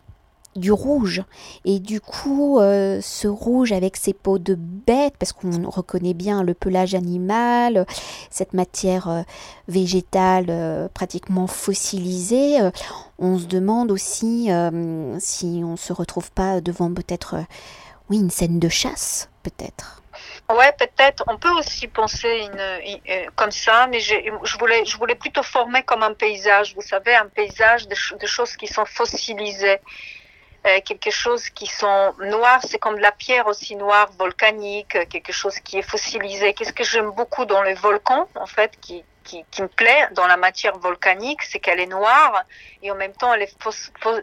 du 0.56 0.72
rouge. 0.72 1.22
Et 1.64 1.78
du 1.78 2.00
coup, 2.00 2.58
euh, 2.58 3.00
ce 3.00 3.28
rouge 3.28 3.72
avec 3.72 3.96
ses 3.96 4.12
peaux 4.12 4.38
de 4.38 4.54
bête, 4.54 5.14
parce 5.18 5.32
qu'on 5.32 5.70
reconnaît 5.70 6.14
bien 6.14 6.42
le 6.42 6.54
pelage 6.54 6.94
animal, 6.94 7.86
cette 8.30 8.52
matière 8.52 9.08
euh, 9.08 9.22
végétale 9.68 10.46
euh, 10.48 10.88
pratiquement 10.92 11.46
fossilisée, 11.46 12.58
on 13.18 13.38
se 13.38 13.46
demande 13.46 13.90
aussi 13.90 14.48
si 15.18 15.62
on 15.64 15.76
se 15.76 15.92
retrouve 15.92 16.30
pas 16.32 16.60
devant 16.60 16.92
peut-être, 16.92 17.36
oui, 18.10 18.18
une 18.18 18.30
scène 18.30 18.58
de 18.58 18.68
chasse, 18.68 19.28
peut-être. 19.42 20.02
Ouais, 20.48 20.72
peut-être. 20.78 21.24
On 21.26 21.38
peut 21.38 21.50
aussi 21.50 21.88
penser 21.88 22.46
une, 22.46 23.30
comme 23.34 23.50
ça, 23.50 23.86
mais 23.88 24.00
je, 24.00 24.58
voulais, 24.58 24.84
je 24.84 24.96
voulais 24.96 25.14
plutôt 25.14 25.42
former 25.42 25.82
comme 25.82 26.02
un 26.02 26.14
paysage. 26.14 26.74
Vous 26.74 26.82
savez, 26.82 27.14
un 27.14 27.26
paysage 27.26 27.88
de 27.88 28.26
choses 28.26 28.56
qui 28.56 28.66
sont 28.66 28.84
fossilisées. 28.84 29.80
Euh, 30.66 30.80
quelque 30.84 31.10
chose 31.10 31.48
qui 31.50 31.66
sont 31.66 32.14
noirs, 32.18 32.60
c'est 32.66 32.78
comme 32.78 32.96
de 32.96 33.02
la 33.02 33.12
pierre 33.12 33.46
aussi 33.46 33.76
noire, 33.76 34.10
volcanique, 34.18 34.98
quelque 35.08 35.32
chose 35.32 35.60
qui 35.60 35.78
est 35.78 35.88
fossilisé. 35.88 36.54
Qu'est-ce 36.54 36.72
que 36.72 36.82
j'aime 36.82 37.10
beaucoup 37.10 37.44
dans 37.44 37.62
le 37.62 37.74
volcan, 37.74 38.28
en 38.34 38.46
fait, 38.46 38.72
qui, 38.80 39.04
qui, 39.22 39.44
me 39.62 39.68
plaît 39.68 40.08
dans 40.12 40.26
la 40.26 40.36
matière 40.36 40.76
volcanique, 40.78 41.42
c'est 41.42 41.60
qu'elle 41.60 41.80
est 41.80 41.86
noire 41.86 42.42
et 42.82 42.90
en 42.90 42.96
même 42.96 43.12
temps, 43.12 43.32
elle 43.34 43.42
est 43.42 43.56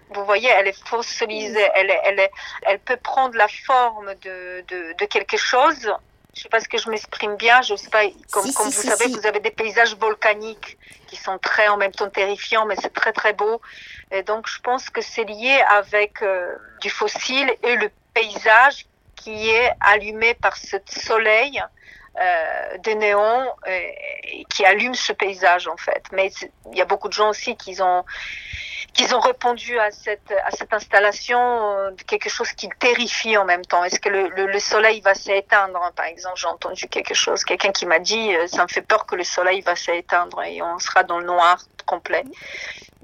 vous 0.09 0.25
voyez, 0.25 0.49
elle 0.49 0.67
est 0.67 0.87
fossilisée. 0.87 1.69
Elle, 1.75 1.89
est, 1.89 2.01
elle, 2.03 2.19
est, 2.19 2.31
elle 2.63 2.79
peut 2.79 2.97
prendre 2.97 3.37
la 3.37 3.47
forme 3.47 4.13
de, 4.21 4.63
de 4.67 5.05
quelque 5.05 5.37
chose 5.37 5.93
je 6.33 6.41
sais 6.41 6.49
pas 6.49 6.59
si 6.59 6.67
que 6.67 6.77
je 6.77 6.89
m'exprime 6.89 7.35
bien, 7.35 7.61
je 7.61 7.75
sais 7.75 7.89
pas, 7.89 8.03
comme, 8.31 8.51
comme 8.53 8.65
vous 8.65 8.71
savez, 8.71 9.07
vous 9.07 9.25
avez 9.25 9.39
des 9.39 9.51
paysages 9.51 9.95
volcaniques 9.95 10.77
qui 11.07 11.15
sont 11.15 11.37
très 11.37 11.67
en 11.67 11.77
même 11.77 11.91
temps 11.91 12.09
terrifiants, 12.09 12.65
mais 12.65 12.75
c'est 12.81 12.93
très 12.93 13.13
très 13.13 13.33
beau. 13.33 13.61
Et 14.11 14.23
donc 14.23 14.47
je 14.47 14.59
pense 14.61 14.89
que 14.89 15.01
c'est 15.01 15.25
lié 15.25 15.63
avec 15.69 16.23
euh, 16.23 16.55
du 16.81 16.89
fossile 16.89 17.53
et 17.61 17.75
le 17.75 17.91
paysage 18.13 18.87
qui 19.15 19.49
est 19.49 19.71
allumé 19.79 20.33
par 20.33 20.57
ce 20.57 20.77
soleil 20.87 21.61
euh, 22.19 22.77
des 22.79 22.95
néons 22.95 23.45
et, 23.67 24.45
qui 24.49 24.65
allume 24.65 24.95
ce 24.95 25.13
paysage 25.13 25.67
en 25.67 25.77
fait. 25.77 26.03
Mais 26.11 26.31
il 26.71 26.77
y 26.77 26.81
a 26.81 26.85
beaucoup 26.85 27.09
de 27.09 27.13
gens 27.13 27.29
aussi 27.29 27.55
qui 27.55 27.79
ont 27.79 28.03
qu'ils 28.93 29.13
ont 29.15 29.19
répondu 29.19 29.79
à 29.79 29.91
cette, 29.91 30.31
à 30.45 30.51
cette 30.51 30.71
installation 30.73 31.39
euh, 31.39 31.91
quelque 32.07 32.29
chose 32.29 32.51
qui 32.51 32.69
terrifie 32.79 33.37
en 33.37 33.45
même 33.45 33.65
temps. 33.65 33.83
Est-ce 33.83 33.99
que 33.99 34.09
le, 34.09 34.29
le, 34.29 34.45
le, 34.45 34.59
soleil 34.59 35.01
va 35.01 35.15
s'éteindre 35.15 35.91
Par 35.95 36.05
exemple, 36.05 36.37
j'ai 36.37 36.47
entendu 36.47 36.87
quelque 36.87 37.13
chose, 37.13 37.43
quelqu'un 37.43 37.71
qui 37.71 37.85
m'a 37.85 37.99
dit 37.99 38.35
euh, 38.35 38.47
ça 38.47 38.63
me 38.63 38.67
fait 38.67 38.81
peur 38.81 39.05
que 39.05 39.15
le 39.15 39.23
soleil 39.23 39.61
va 39.61 39.75
s'éteindre 39.75 40.43
et 40.43 40.61
on 40.61 40.77
sera 40.79 41.03
dans 41.03 41.19
le 41.19 41.25
noir 41.25 41.57
complet. 41.85 42.23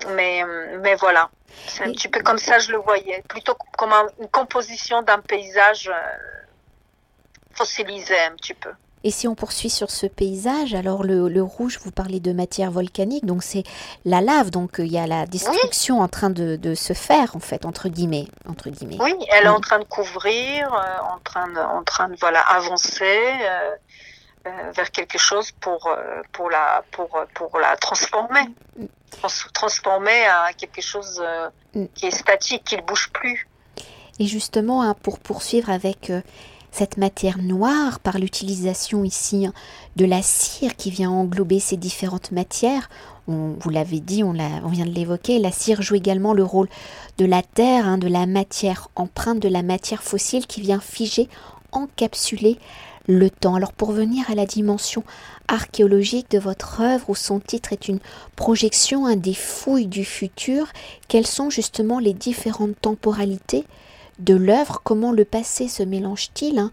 Mais, 0.09 0.43
euh, 0.43 0.77
mais 0.79 0.95
voilà, 0.95 1.29
c'est 1.67 1.83
un 1.83 1.91
petit 1.91 2.07
peu 2.07 2.21
comme 2.21 2.37
ça 2.37 2.59
je 2.59 2.71
le 2.71 2.77
voyais, 2.77 3.23
plutôt 3.27 3.55
comme 3.77 3.93
une 4.19 4.29
composition 4.29 5.01
d'un 5.01 5.19
paysage 5.19 5.91
fossilisé 7.53 8.17
un 8.19 8.35
petit 8.35 8.53
peu. 8.53 8.71
Et 9.03 9.11
si 9.11 9.27
on 9.27 9.35
poursuit 9.35 9.69
sur 9.69 9.89
ce 9.91 10.05
paysage, 10.05 10.73
alors 10.73 11.03
le, 11.03 11.29
le 11.29 11.41
rouge, 11.41 11.79
vous 11.81 11.91
parlez 11.91 12.19
de 12.19 12.33
matière 12.33 12.69
volcanique, 12.69 13.25
donc 13.25 13.43
c'est 13.43 13.63
la 14.03 14.19
lave, 14.19 14.49
donc 14.49 14.79
euh, 14.79 14.85
il 14.85 14.91
y 14.91 14.97
a 14.97 15.07
la 15.07 15.25
destruction 15.25 15.99
oui. 15.99 16.03
en 16.03 16.07
train 16.09 16.29
de, 16.29 16.57
de, 16.57 16.75
se 16.75 16.91
faire, 16.91 17.35
en 17.35 17.39
fait, 17.39 17.65
entre 17.65 17.87
guillemets. 17.87 18.27
Entre 18.47 18.69
guillemets. 18.69 18.97
Oui, 18.99 19.15
elle 19.31 19.45
est 19.45 19.49
en 19.49 19.61
train 19.61 19.79
de 19.79 19.85
couvrir, 19.85 20.73
euh, 20.73 21.13
en, 21.13 21.19
train 21.19 21.47
de, 21.47 21.59
en 21.59 21.83
train 21.83 22.09
de 22.09 22.17
voilà, 22.19 22.41
avancer 22.41 23.03
euh, 23.05 23.71
euh 24.47 24.71
vers 24.75 24.91
quelque 24.91 25.17
chose 25.17 25.51
pour, 25.61 25.89
pour, 26.33 26.49
la, 26.49 26.83
pour, 26.91 27.09
pour 27.35 27.57
la 27.57 27.77
transformer. 27.77 28.41
Trans 29.11 29.27
transformer 29.53 30.25
à 30.25 30.51
quelque 30.53 30.81
chose 30.81 31.21
mm. 31.73 31.85
qui 31.95 32.05
est 32.07 32.11
statique, 32.11 32.63
qui 32.65 32.75
ne 32.75 32.81
bouge 32.81 33.09
plus. 33.13 33.47
Et 34.19 34.25
justement, 34.25 34.81
hein, 34.81 34.93
pour 35.01 35.19
poursuivre 35.19 35.69
avec 35.69 36.11
cette 36.71 36.97
matière 36.97 37.37
noire 37.39 37.99
par 37.99 38.19
l'utilisation 38.19 39.03
ici 39.03 39.47
de 39.95 40.05
la 40.05 40.21
cire 40.21 40.75
qui 40.75 40.91
vient 40.91 41.09
englober 41.09 41.59
ces 41.59 41.77
différentes 41.77 42.31
matières. 42.31 42.89
On, 43.27 43.55
vous 43.59 43.69
l'avez 43.69 43.99
dit, 43.99 44.23
on, 44.23 44.33
vient 44.33 44.85
de 44.85 44.91
l'évoquer, 44.91 45.39
la 45.39 45.51
cire 45.51 45.81
joue 45.81 45.95
également 45.95 46.33
le 46.33 46.43
rôle 46.43 46.69
de 47.17 47.25
la 47.25 47.41
terre, 47.41 47.87
hein, 47.87 47.97
de 47.97 48.07
la 48.07 48.25
matière 48.25 48.89
empreinte, 48.95 49.39
de 49.39 49.49
la 49.49 49.63
matière 49.63 50.03
fossile 50.03 50.47
qui 50.47 50.61
vient 50.61 50.79
figer, 50.79 51.27
encapsuler 51.71 52.59
le 53.07 53.29
temps. 53.29 53.55
Alors 53.55 53.73
pour 53.73 53.91
venir 53.91 54.29
à 54.29 54.35
la 54.35 54.45
dimension 54.45 55.03
archéologique 55.47 56.29
de 56.31 56.39
votre 56.39 56.81
œuvre 56.81 57.09
où 57.09 57.15
son 57.15 57.39
titre 57.39 57.73
est 57.73 57.87
une 57.87 57.99
projection 58.35 59.15
des 59.15 59.33
fouilles 59.33 59.87
du 59.87 60.05
futur, 60.05 60.67
quelles 61.07 61.27
sont 61.27 61.49
justement 61.49 61.99
les 61.99 62.13
différentes 62.13 62.79
temporalités 62.79 63.65
de 64.19 64.35
l'œuvre, 64.35 64.81
comment 64.83 65.11
le 65.11 65.25
passé 65.25 65.67
se 65.67 65.83
mélange-t-il 65.83 66.59
hein, 66.59 66.71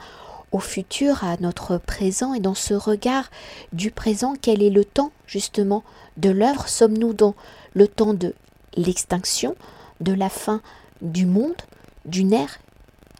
au 0.52 0.58
futur, 0.58 1.24
à 1.24 1.36
notre 1.40 1.78
présent, 1.78 2.34
et 2.34 2.40
dans 2.40 2.54
ce 2.54 2.74
regard 2.74 3.30
du 3.72 3.90
présent, 3.90 4.34
quel 4.40 4.62
est 4.62 4.70
le 4.70 4.84
temps 4.84 5.12
justement 5.26 5.82
de 6.16 6.30
l'œuvre? 6.30 6.68
Sommes-nous 6.68 7.12
dans 7.12 7.34
le 7.74 7.88
temps 7.88 8.14
de 8.14 8.34
l'extinction, 8.76 9.56
de 10.00 10.12
la 10.12 10.28
fin 10.28 10.60
du 11.02 11.26
monde, 11.26 11.56
d'une 12.04 12.32
ère 12.32 12.58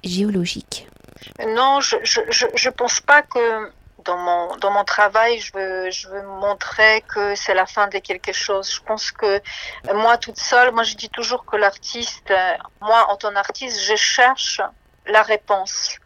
géologique? 0.05 0.89
Non, 1.47 1.81
je 1.81 1.97
je 2.03 2.69
pense 2.71 3.01
pas 3.01 3.23
que 3.23 3.71
dans 4.07 4.17
mon, 4.17 4.57
dans 4.57 4.71
mon 4.71 4.85
travail, 4.85 5.39
je 5.41 5.53
veux, 5.53 5.91
je 5.91 6.09
veux 6.09 6.23
montrer 6.23 7.03
que 7.03 7.35
c'est 7.35 7.55
la 7.55 7.67
fin 7.67 7.89
de 7.89 7.99
quelque 7.99 8.33
chose. 8.33 8.73
Je 8.73 8.81
pense 8.81 9.11
que 9.11 9.43
moi, 9.93 10.17
toute 10.17 10.39
seule, 10.39 10.73
moi, 10.73 10.85
je 10.85 10.95
dis 10.95 11.11
toujours 11.11 11.45
que 11.45 11.57
l'artiste, 11.57 12.33
moi, 12.81 13.07
en 13.11 13.17
tant 13.17 13.33
qu'artiste, 13.33 13.81
je 13.83 13.97
cherche 13.97 14.61
la 15.07 15.23
réponse. 15.23 15.97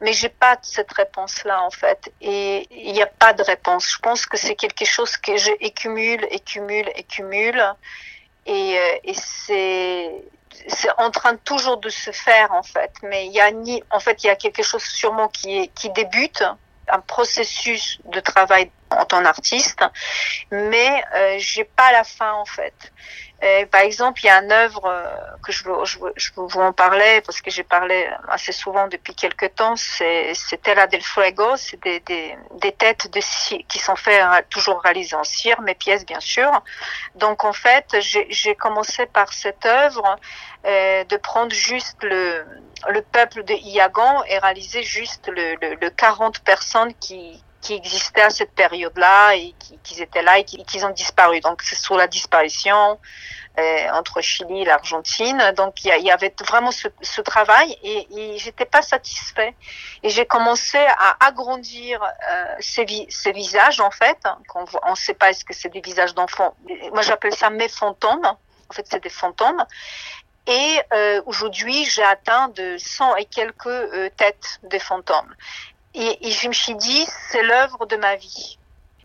Mais 0.00 0.12
j'ai 0.12 0.28
pas 0.28 0.58
cette 0.62 0.92
réponse-là, 0.92 1.62
en 1.62 1.70
fait. 1.70 2.12
Et 2.20 2.66
il 2.70 2.92
n'y 2.92 3.02
a 3.02 3.06
pas 3.06 3.32
de 3.32 3.42
réponse. 3.42 3.88
Je 3.88 3.98
pense 3.98 4.26
que 4.26 4.36
c'est 4.36 4.56
quelque 4.56 4.84
chose 4.84 5.16
que 5.16 5.36
je 5.36 5.50
écumule, 5.60 6.26
écumule. 6.30 6.90
Et, 8.44 8.78
euh, 8.78 8.98
et 9.04 9.14
c'est, 9.14 10.10
c'est 10.66 10.90
en 10.98 11.10
train 11.10 11.36
toujours 11.36 11.78
de 11.78 11.88
se 11.88 12.10
faire 12.10 12.52
en 12.52 12.62
fait 12.62 12.92
mais 13.02 13.26
il 13.26 13.32
y 13.32 13.40
a 13.40 13.50
ni 13.50 13.82
en 13.90 14.00
fait 14.00 14.22
il 14.24 14.26
y 14.26 14.30
a 14.30 14.36
quelque 14.36 14.62
chose 14.62 14.82
sûrement 14.82 15.28
qui 15.28 15.58
est 15.58 15.68
qui 15.68 15.90
débute 15.90 16.44
un 16.90 17.00
processus 17.00 18.00
de 18.04 18.20
travail 18.20 18.70
en 19.02 19.06
tant 19.06 19.22
mais 20.50 21.04
euh, 21.14 21.36
j'ai 21.38 21.64
pas 21.64 21.92
la 21.92 22.04
fin 22.04 22.32
en 22.32 22.44
fait. 22.44 22.92
Euh, 23.42 23.66
par 23.66 23.80
exemple, 23.80 24.20
il 24.22 24.26
y 24.26 24.30
a 24.30 24.40
une 24.40 24.52
œuvre 24.52 24.84
euh, 24.84 25.04
que 25.44 25.50
je 25.50 25.64
je, 25.84 26.30
vous 26.36 26.60
en 26.60 26.72
parler 26.72 27.20
parce 27.26 27.40
que 27.40 27.50
j'ai 27.50 27.64
parlé 27.64 28.08
assez 28.28 28.52
souvent 28.52 28.86
depuis 28.86 29.16
quelques 29.16 29.52
temps. 29.56 29.74
C'est 29.74 30.32
Terra 30.62 30.86
del 30.86 31.02
Fuego, 31.02 31.56
c'est 31.56 31.82
des, 31.82 31.98
des, 32.00 32.36
des, 32.60 32.70
têtes 32.72 33.12
de 33.12 33.20
cire 33.20 33.62
qui 33.68 33.80
sont 33.80 33.96
faites 33.96 34.48
toujours 34.48 34.80
réalisées 34.80 35.16
en 35.16 35.24
cire, 35.24 35.60
mes 35.60 35.74
pièces 35.74 36.06
bien 36.06 36.20
sûr. 36.20 36.50
Donc 37.16 37.44
en 37.44 37.52
fait, 37.52 37.96
j'ai 38.00 38.54
commencé 38.54 39.06
par 39.06 39.32
cette 39.32 39.66
œuvre 39.66 40.16
euh, 40.64 41.02
de 41.02 41.16
prendre 41.16 41.52
juste 41.52 41.98
le, 42.04 42.44
le 42.90 43.02
peuple 43.02 43.42
de 43.42 43.54
Iagan 43.54 44.22
et 44.28 44.38
réaliser 44.38 44.84
juste 44.84 45.26
le, 45.26 45.56
le, 45.60 45.74
le 45.80 45.90
40 45.90 46.44
personnes 46.44 46.94
qui 46.94 47.42
qui 47.62 47.74
existaient 47.74 48.22
à 48.22 48.30
cette 48.30 48.52
période-là 48.52 49.36
et 49.36 49.54
qui, 49.82 50.02
étaient 50.02 50.22
là 50.22 50.38
et 50.38 50.44
qui, 50.44 50.84
ont 50.84 50.90
disparu. 50.90 51.40
Donc 51.40 51.62
c'est 51.62 51.76
sur 51.76 51.96
la 51.96 52.08
disparition 52.08 52.98
euh, 53.58 53.88
entre 53.92 54.20
Chili 54.20 54.62
et 54.62 54.64
l'Argentine. 54.64 55.52
Donc 55.56 55.84
il 55.84 56.04
y, 56.04 56.10
avait 56.10 56.34
vraiment 56.46 56.72
ce, 56.72 57.20
travail 57.20 57.78
et, 57.84 58.08
et 58.16 58.38
j'étais 58.38 58.64
pas 58.64 58.82
satisfait. 58.82 59.54
Et 60.02 60.10
j'ai 60.10 60.26
commencé 60.26 60.78
à 60.78 61.24
agrandir 61.24 62.02
euh, 62.02 62.44
ces, 62.58 62.84
vi 62.84 63.06
ces, 63.08 63.32
visages 63.32 63.80
en 63.80 63.92
fait. 63.92 64.18
On 64.54 64.90
ne 64.90 64.96
sait 64.96 65.14
pas 65.14 65.30
est-ce 65.30 65.44
que 65.44 65.54
c'est 65.54 65.72
des 65.72 65.80
visages 65.80 66.14
d'enfants. 66.14 66.54
Moi 66.92 67.02
j'appelle 67.02 67.34
ça 67.34 67.48
mes 67.48 67.68
fantômes. 67.68 68.26
En 68.26 68.74
fait 68.74 68.86
c'est 68.90 69.02
des 69.02 69.08
fantômes. 69.08 69.64
Et 70.46 70.80
euh, 70.92 71.22
aujourd'hui, 71.26 71.84
j'ai 71.84 72.02
atteint 72.02 72.48
de 72.48 72.76
100 72.76 73.16
et 73.16 73.24
quelques 73.26 73.66
euh, 73.66 74.10
têtes 74.16 74.58
des 74.64 74.80
fantômes. 74.80 75.32
Et, 75.94 76.28
et 76.28 76.30
je 76.30 76.48
me 76.48 76.52
suis 76.52 76.74
dit, 76.76 77.06
c'est 77.30 77.42
l'œuvre 77.42 77.86
de 77.86 77.96
ma 77.96 78.16
vie. 78.16 78.58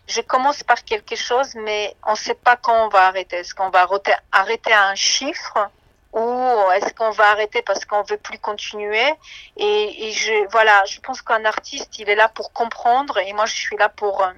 Je 0.06 0.22
commence 0.22 0.62
par 0.62 0.84
quelque 0.84 1.16
chose, 1.16 1.54
mais 1.54 1.94
on 2.06 2.12
ne 2.12 2.16
sait 2.16 2.34
pas 2.34 2.56
quand 2.56 2.86
on 2.86 2.88
va 2.88 3.06
arrêter. 3.06 3.36
Est-ce 3.36 3.54
qu'on 3.54 3.68
va 3.68 3.86
arrêter 4.32 4.72
à 4.72 4.88
un 4.88 4.94
chiffre 4.94 5.70
ou 6.12 6.70
est-ce 6.74 6.94
qu'on 6.94 7.10
va 7.10 7.30
arrêter 7.30 7.62
parce 7.62 7.84
qu'on 7.84 8.02
veut 8.02 8.16
plus 8.16 8.38
continuer? 8.38 9.04
Et, 9.56 10.08
et, 10.08 10.12
je 10.12 10.50
voilà 10.50 10.84
je 10.86 11.00
pense 11.00 11.20
qu'un 11.20 11.44
artiste 11.44 11.98
il 11.98 12.08
est 12.08 12.14
là 12.14 12.28
pour 12.28 12.52
comprendre 12.52 13.18
et 13.18 13.32
moi 13.34 13.46
je 13.46 13.54
suis 13.54 13.76
là 13.76 13.88
pour 13.90 14.22
euh, 14.22 14.32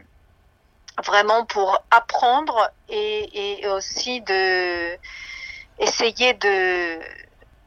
vraiment 1.04 1.44
pour 1.46 1.78
apprendre 1.90 2.70
et, 2.88 3.60
et 3.60 3.68
aussi 3.68 4.20
de 4.22 4.96
essayer 5.78 6.34
de 6.34 6.98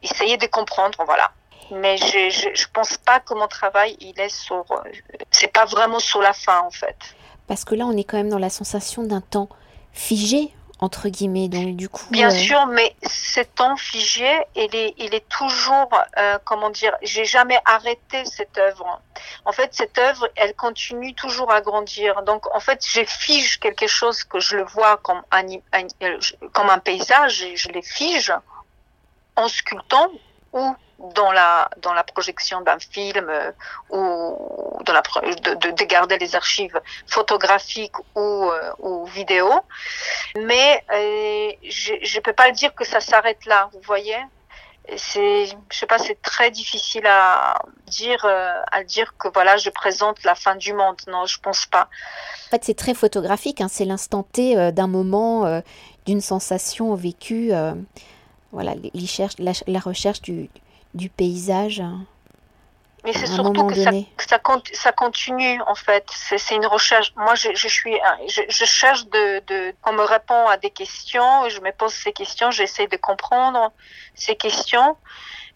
essayer 0.02 0.36
de 0.36 0.46
comprendre 0.46 1.02
voilà 1.06 1.32
mais 1.70 1.96
je, 1.96 2.30
je, 2.30 2.48
je 2.54 2.66
pense 2.72 2.96
pas 2.98 3.20
que 3.20 3.34
mon 3.34 3.48
travail 3.48 3.96
il 4.00 4.18
est 4.20 4.28
sur 4.28 4.64
c'est 5.30 5.52
pas 5.52 5.64
vraiment 5.64 5.98
sur 5.98 6.20
la 6.20 6.32
fin 6.32 6.60
en 6.60 6.70
fait. 6.70 6.96
Parce 7.46 7.64
que 7.64 7.74
là 7.74 7.86
on 7.86 7.96
est 7.96 8.04
quand 8.04 8.16
même 8.16 8.30
dans 8.30 8.38
la 8.38 8.50
sensation 8.50 9.02
d'un 9.02 9.20
temps 9.20 9.48
figé 9.92 10.52
entre 10.80 11.08
guillemets. 11.08 11.48
Donc 11.48 11.76
du 11.76 11.88
coup 11.88 12.04
bien 12.10 12.28
euh... 12.28 12.36
sûr 12.36 12.66
mais 12.66 12.94
ce 13.02 13.40
temps 13.40 13.76
figé 13.76 14.30
il 14.56 14.74
est 14.74 14.94
il 14.98 15.14
est 15.14 15.28
toujours 15.28 15.88
euh, 16.18 16.38
comment 16.44 16.70
dire 16.70 16.94
j'ai 17.02 17.24
jamais 17.24 17.58
arrêté 17.64 18.24
cette 18.24 18.58
œuvre. 18.58 19.00
En 19.44 19.52
fait 19.52 19.72
cette 19.72 19.98
œuvre 19.98 20.28
elle 20.36 20.54
continue 20.54 21.14
toujours 21.14 21.50
à 21.50 21.60
grandir. 21.60 22.22
Donc 22.22 22.54
en 22.54 22.60
fait 22.60 22.84
je 22.86 23.04
fige 23.04 23.60
quelque 23.60 23.86
chose 23.86 24.24
que 24.24 24.40
je 24.40 24.56
le 24.56 24.64
vois 24.64 24.96
comme 24.98 25.22
un, 25.30 25.46
un 25.72 25.86
comme 26.52 26.70
un 26.70 26.78
paysage 26.78 27.42
et 27.42 27.56
je 27.56 27.68
les 27.68 27.82
fige 27.82 28.32
en 29.36 29.48
sculptant 29.48 30.10
ou 30.52 30.74
dans 30.98 31.32
la 31.32 31.68
dans 31.82 31.92
la 31.92 32.04
projection 32.04 32.60
d'un 32.62 32.78
film 32.78 33.28
euh, 33.28 33.50
ou 33.90 34.82
dans 34.84 34.92
la 34.92 35.02
de, 35.02 35.54
de, 35.54 35.70
de, 35.70 35.84
garder 35.84 36.18
les 36.18 36.34
archives 36.34 36.80
photographiques 37.06 37.98
ou 38.14 38.20
euh, 38.20 38.72
ou 38.78 39.04
vidéo. 39.06 39.50
Mais 40.36 40.84
euh, 40.92 41.52
je 41.62 41.94
je 42.02 42.20
peux 42.20 42.32
pas 42.32 42.50
dire 42.50 42.74
que 42.74 42.84
ça 42.84 43.00
s'arrête 43.00 43.44
là 43.46 43.68
vous 43.72 43.80
voyez. 43.82 44.16
C'est 44.96 45.46
je 45.46 45.78
sais 45.78 45.86
pas 45.86 45.98
c'est 45.98 46.20
très 46.20 46.50
difficile 46.50 47.06
à 47.06 47.58
dire 47.86 48.24
euh, 48.24 48.52
à 48.70 48.84
dire 48.84 49.14
que 49.18 49.28
voilà 49.32 49.56
je 49.56 49.70
présente 49.70 50.22
la 50.24 50.34
fin 50.34 50.56
du 50.56 50.74
monde. 50.74 50.96
Non 51.08 51.26
je 51.26 51.40
pense 51.40 51.66
pas. 51.66 51.88
En 52.46 52.50
fait 52.50 52.64
c'est 52.64 52.76
très 52.76 52.94
photographique 52.94 53.60
hein, 53.60 53.68
c'est 53.68 53.86
l'instant 53.86 54.22
T 54.22 54.72
d'un 54.72 54.86
moment 54.86 55.62
d'une 56.06 56.20
sensation 56.20 56.94
vécue 56.94 57.50
voilà 58.52 58.74
la, 59.38 59.52
la 59.66 59.80
recherche 59.80 60.20
du, 60.20 60.48
du 60.94 61.10
paysage. 61.10 61.82
Mais 63.04 63.12
c'est 63.12 63.26
surtout 63.26 63.66
que 63.66 63.74
ça, 63.74 63.90
ça, 64.18 64.38
ça, 64.72 64.92
continue 64.92 65.60
en 65.66 65.74
fait. 65.74 66.06
C'est 66.10 66.54
une 66.54 66.64
recherche. 66.64 67.12
Moi, 67.16 67.34
je, 67.34 67.50
je 67.54 67.68
suis, 67.68 67.94
je, 68.28 68.40
je, 68.48 68.64
cherche 68.64 69.04
de, 69.08 69.40
de, 69.46 69.74
qu'on 69.82 69.92
me 69.92 70.02
répond 70.02 70.46
à 70.46 70.56
des 70.56 70.70
questions. 70.70 71.46
Je 71.50 71.60
me 71.60 71.70
pose 71.70 71.92
ces 71.92 72.12
questions. 72.12 72.50
J'essaie 72.50 72.86
de 72.86 72.96
comprendre 72.96 73.72
ces 74.14 74.36
questions, 74.36 74.96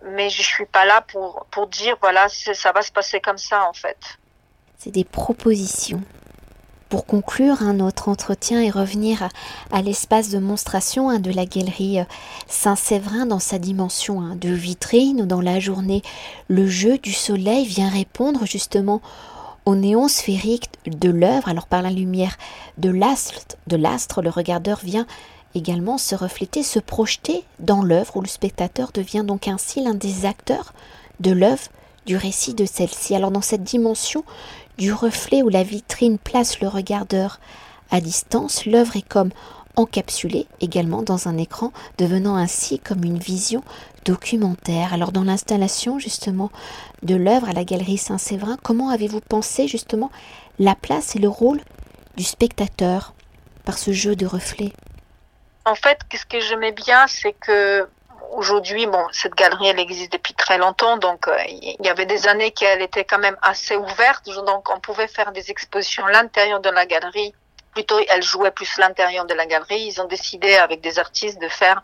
mais 0.04 0.28
je 0.28 0.42
suis 0.42 0.66
pas 0.66 0.84
là 0.84 1.00
pour 1.00 1.46
pour 1.50 1.68
dire 1.68 1.96
voilà, 2.02 2.28
ça 2.28 2.72
va 2.72 2.82
se 2.82 2.92
passer 2.92 3.18
comme 3.20 3.38
ça 3.38 3.66
en 3.66 3.72
fait. 3.72 4.18
C'est 4.76 4.90
des 4.90 5.04
propositions 5.04 6.02
pour 6.88 7.06
conclure 7.06 7.62
hein, 7.62 7.74
notre 7.74 8.08
entretien 8.08 8.62
et 8.62 8.70
revenir 8.70 9.28
à, 9.70 9.82
l'espace 9.82 10.30
de 10.30 10.38
monstration 10.38 11.10
hein, 11.10 11.18
de 11.18 11.30
la 11.30 11.44
galerie 11.44 12.00
euh, 12.00 12.04
Saint-Séverin 12.46 13.26
dans 13.26 13.38
sa 13.38 13.58
dimension 13.58 14.20
hein, 14.20 14.36
de 14.36 14.50
vitrine, 14.50 15.26
dans 15.26 15.40
la 15.40 15.60
journée, 15.60 16.02
le 16.48 16.66
jeu 16.66 16.98
du 16.98 17.12
soleil 17.12 17.66
vient 17.66 17.88
répondre 17.88 18.46
justement 18.46 19.00
au 19.66 19.74
néon 19.74 20.08
sphérique 20.08 20.70
de 20.86 21.10
l'œuvre. 21.10 21.48
Alors 21.48 21.66
par 21.66 21.82
la 21.82 21.90
lumière 21.90 22.36
de 22.78 22.90
l'astre, 22.90 24.22
le 24.22 24.30
regardeur 24.30 24.80
vient 24.82 25.06
également 25.54 25.98
se 25.98 26.14
refléter, 26.14 26.62
se 26.62 26.78
projeter 26.78 27.44
dans 27.58 27.82
l'œuvre, 27.82 28.16
où 28.16 28.20
le 28.22 28.28
spectateur 28.28 28.92
devient 28.92 29.24
donc 29.26 29.48
ainsi 29.48 29.82
l'un 29.82 29.94
des 29.94 30.24
acteurs 30.24 30.72
de 31.20 31.32
l'œuvre 31.32 31.68
du 32.06 32.16
récit 32.16 32.54
de 32.54 32.64
celle-ci. 32.64 33.14
Alors 33.14 33.30
dans 33.30 33.42
cette 33.42 33.62
dimension 33.62 34.24
du 34.78 34.92
reflet 34.92 35.42
où 35.42 35.48
la 35.48 35.62
vitrine 35.62 36.18
place 36.18 36.60
le 36.60 36.68
regardeur 36.68 37.40
à 37.90 38.00
distance, 38.00 38.64
l'œuvre 38.64 38.96
est 38.96 39.06
comme 39.06 39.30
encapsulée 39.76 40.46
également 40.60 41.02
dans 41.02 41.28
un 41.28 41.36
écran, 41.36 41.72
devenant 41.98 42.36
ainsi 42.36 42.78
comme 42.78 43.04
une 43.04 43.18
vision 43.18 43.62
documentaire. 44.04 44.92
Alors 44.94 45.12
dans 45.12 45.24
l'installation 45.24 45.98
justement 45.98 46.50
de 47.02 47.14
l'œuvre 47.14 47.48
à 47.48 47.52
la 47.52 47.64
galerie 47.64 47.98
Saint-Séverin, 47.98 48.56
comment 48.62 48.90
avez-vous 48.90 49.20
pensé 49.20 49.68
justement 49.68 50.10
la 50.58 50.74
place 50.74 51.16
et 51.16 51.18
le 51.18 51.28
rôle 51.28 51.60
du 52.16 52.24
spectateur 52.24 53.14
par 53.64 53.78
ce 53.78 53.92
jeu 53.92 54.16
de 54.16 54.26
reflets? 54.26 54.72
En 55.64 55.74
fait, 55.74 55.98
ce 56.12 56.24
que 56.24 56.40
j'aimais 56.40 56.72
bien, 56.72 57.06
c'est 57.06 57.34
que 57.34 57.86
aujourd'hui, 58.38 58.86
bon, 58.86 59.04
cette 59.10 59.34
galerie, 59.34 59.68
elle 59.68 59.80
existe 59.80 60.12
depuis 60.12 60.32
très 60.32 60.58
longtemps, 60.58 60.96
donc 60.96 61.26
euh, 61.26 61.36
il 61.48 61.84
y 61.84 61.88
avait 61.88 62.06
des 62.06 62.28
années 62.28 62.52
qu'elle 62.52 62.80
était 62.80 63.04
quand 63.04 63.18
même 63.18 63.36
assez 63.42 63.76
ouverte, 63.76 64.24
donc 64.46 64.70
on 64.74 64.78
pouvait 64.78 65.08
faire 65.08 65.32
des 65.32 65.50
expositions 65.50 66.06
à 66.06 66.12
l'intérieur 66.12 66.60
de 66.60 66.70
la 66.70 66.86
galerie. 66.86 67.34
Plutôt, 67.74 67.98
elle 68.08 68.22
jouait 68.22 68.52
plus 68.52 68.78
l'intérieur 68.78 69.24
de 69.26 69.34
la 69.34 69.46
galerie. 69.46 69.82
Ils 69.82 70.00
ont 70.00 70.06
décidé 70.06 70.54
avec 70.56 70.80
des 70.80 70.98
artistes 70.98 71.40
de 71.40 71.48
faire 71.48 71.82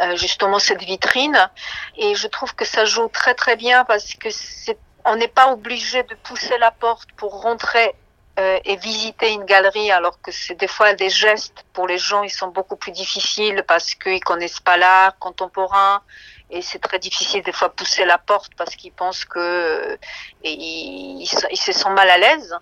euh, 0.00 0.16
justement 0.16 0.58
cette 0.58 0.82
vitrine, 0.82 1.50
et 1.96 2.14
je 2.14 2.28
trouve 2.28 2.54
que 2.54 2.66
ça 2.66 2.84
joue 2.84 3.08
très 3.08 3.34
très 3.34 3.56
bien 3.56 3.84
parce 3.84 4.14
que 4.14 4.28
c'est, 4.30 4.78
on 5.06 5.16
n'est 5.16 5.34
pas 5.40 5.50
obligé 5.52 6.02
de 6.02 6.14
pousser 6.16 6.58
la 6.58 6.70
porte 6.70 7.08
pour 7.16 7.40
rentrer 7.42 7.94
euh, 8.38 8.58
et 8.64 8.76
visiter 8.76 9.32
une 9.32 9.44
galerie 9.44 9.90
alors 9.90 10.20
que 10.20 10.30
c'est 10.30 10.54
des 10.54 10.68
fois 10.68 10.94
des 10.94 11.10
gestes 11.10 11.64
pour 11.72 11.86
les 11.86 11.98
gens 11.98 12.22
ils 12.22 12.30
sont 12.30 12.48
beaucoup 12.48 12.76
plus 12.76 12.92
difficiles 12.92 13.64
parce 13.66 13.94
qu'ils 13.94 14.22
connaissent 14.22 14.60
pas 14.60 14.76
l'art 14.76 15.18
contemporain 15.18 16.02
et 16.50 16.62
c'est 16.62 16.78
très 16.78 16.98
difficile 16.98 17.42
des 17.42 17.52
fois 17.52 17.68
pousser 17.70 18.04
la 18.04 18.18
porte 18.18 18.52
parce 18.56 18.76
qu'ils 18.76 18.92
pensent 18.92 19.24
que 19.24 19.98
et 20.44 20.52
ils, 20.52 21.26
se 21.26 21.72
sentent 21.72 21.94
mal 21.94 22.08
à 22.08 22.18
l'aise. 22.18 22.56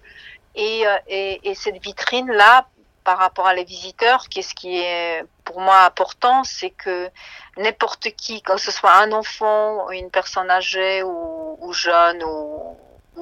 Et, 0.55 0.87
euh, 0.87 0.97
et, 1.07 1.51
et 1.51 1.55
cette 1.55 1.81
vitrine 1.83 2.31
là 2.33 2.67
par 3.05 3.19
rapport 3.19 3.47
à 3.47 3.55
les 3.55 3.63
visiteurs, 3.63 4.29
qu'est-ce 4.29 4.55
qui 4.55 4.79
est 4.79 5.25
pour 5.45 5.61
moi 5.61 5.85
important, 5.85 6.43
c'est 6.43 6.71
que 6.71 7.09
n'importe 7.57 8.11
qui, 8.17 8.43
que 8.43 8.57
ce 8.57 8.73
soit 8.73 8.97
un 8.97 9.13
enfant, 9.13 9.89
une 9.91 10.11
personne 10.11 10.51
âgée 10.51 11.05
ou, 11.05 11.57
ou 11.61 11.73
jeune 11.73 12.25
ou 12.25 12.77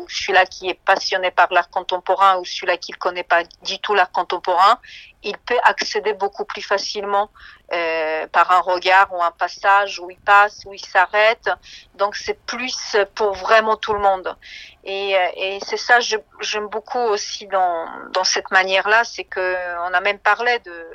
celui-là 0.08 0.46
qui 0.46 0.68
est 0.68 0.80
passionné 0.84 1.30
par 1.30 1.52
l'art 1.52 1.70
contemporain 1.70 2.36
ou 2.38 2.44
celui-là 2.44 2.76
qui 2.76 2.92
ne 2.92 2.96
connaît 2.96 3.24
pas 3.24 3.42
du 3.62 3.78
tout 3.78 3.94
l'art 3.94 4.10
contemporain, 4.10 4.78
il 5.22 5.36
peut 5.38 5.58
accéder 5.64 6.12
beaucoup 6.12 6.44
plus 6.44 6.62
facilement 6.62 7.30
euh, 7.72 8.26
par 8.28 8.50
un 8.50 8.60
regard 8.60 9.12
ou 9.12 9.22
un 9.22 9.30
passage 9.30 9.98
où 9.98 10.10
il 10.10 10.18
passe, 10.18 10.62
où 10.66 10.74
il 10.74 10.84
s'arrête. 10.84 11.48
Donc 11.94 12.16
c'est 12.16 12.38
plus 12.46 12.96
pour 13.14 13.32
vraiment 13.34 13.76
tout 13.76 13.94
le 13.94 14.00
monde. 14.00 14.36
Et, 14.84 15.16
euh, 15.16 15.26
et 15.36 15.58
c'est 15.64 15.78
ça 15.78 15.98
j'aime 16.00 16.68
beaucoup 16.68 16.98
aussi 16.98 17.46
dans, 17.46 17.86
dans 18.12 18.24
cette 18.24 18.50
manière-là, 18.50 19.04
c'est 19.04 19.24
que 19.24 19.56
on 19.88 19.94
a 19.94 20.00
même 20.00 20.18
parlé 20.18 20.58
de, 20.58 20.86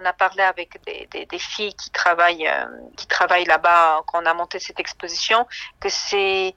on 0.00 0.04
a 0.04 0.12
parlé 0.12 0.42
avec 0.42 0.82
des, 0.84 1.06
des, 1.10 1.26
des 1.26 1.38
filles 1.38 1.74
qui 1.74 1.90
travaillent, 1.90 2.48
euh, 2.48 2.66
qui 2.96 3.06
travaillent 3.06 3.44
là-bas 3.44 4.02
quand 4.06 4.22
on 4.22 4.26
a 4.26 4.34
monté 4.34 4.58
cette 4.58 4.80
exposition, 4.80 5.46
que 5.78 5.88
c'est 5.88 6.54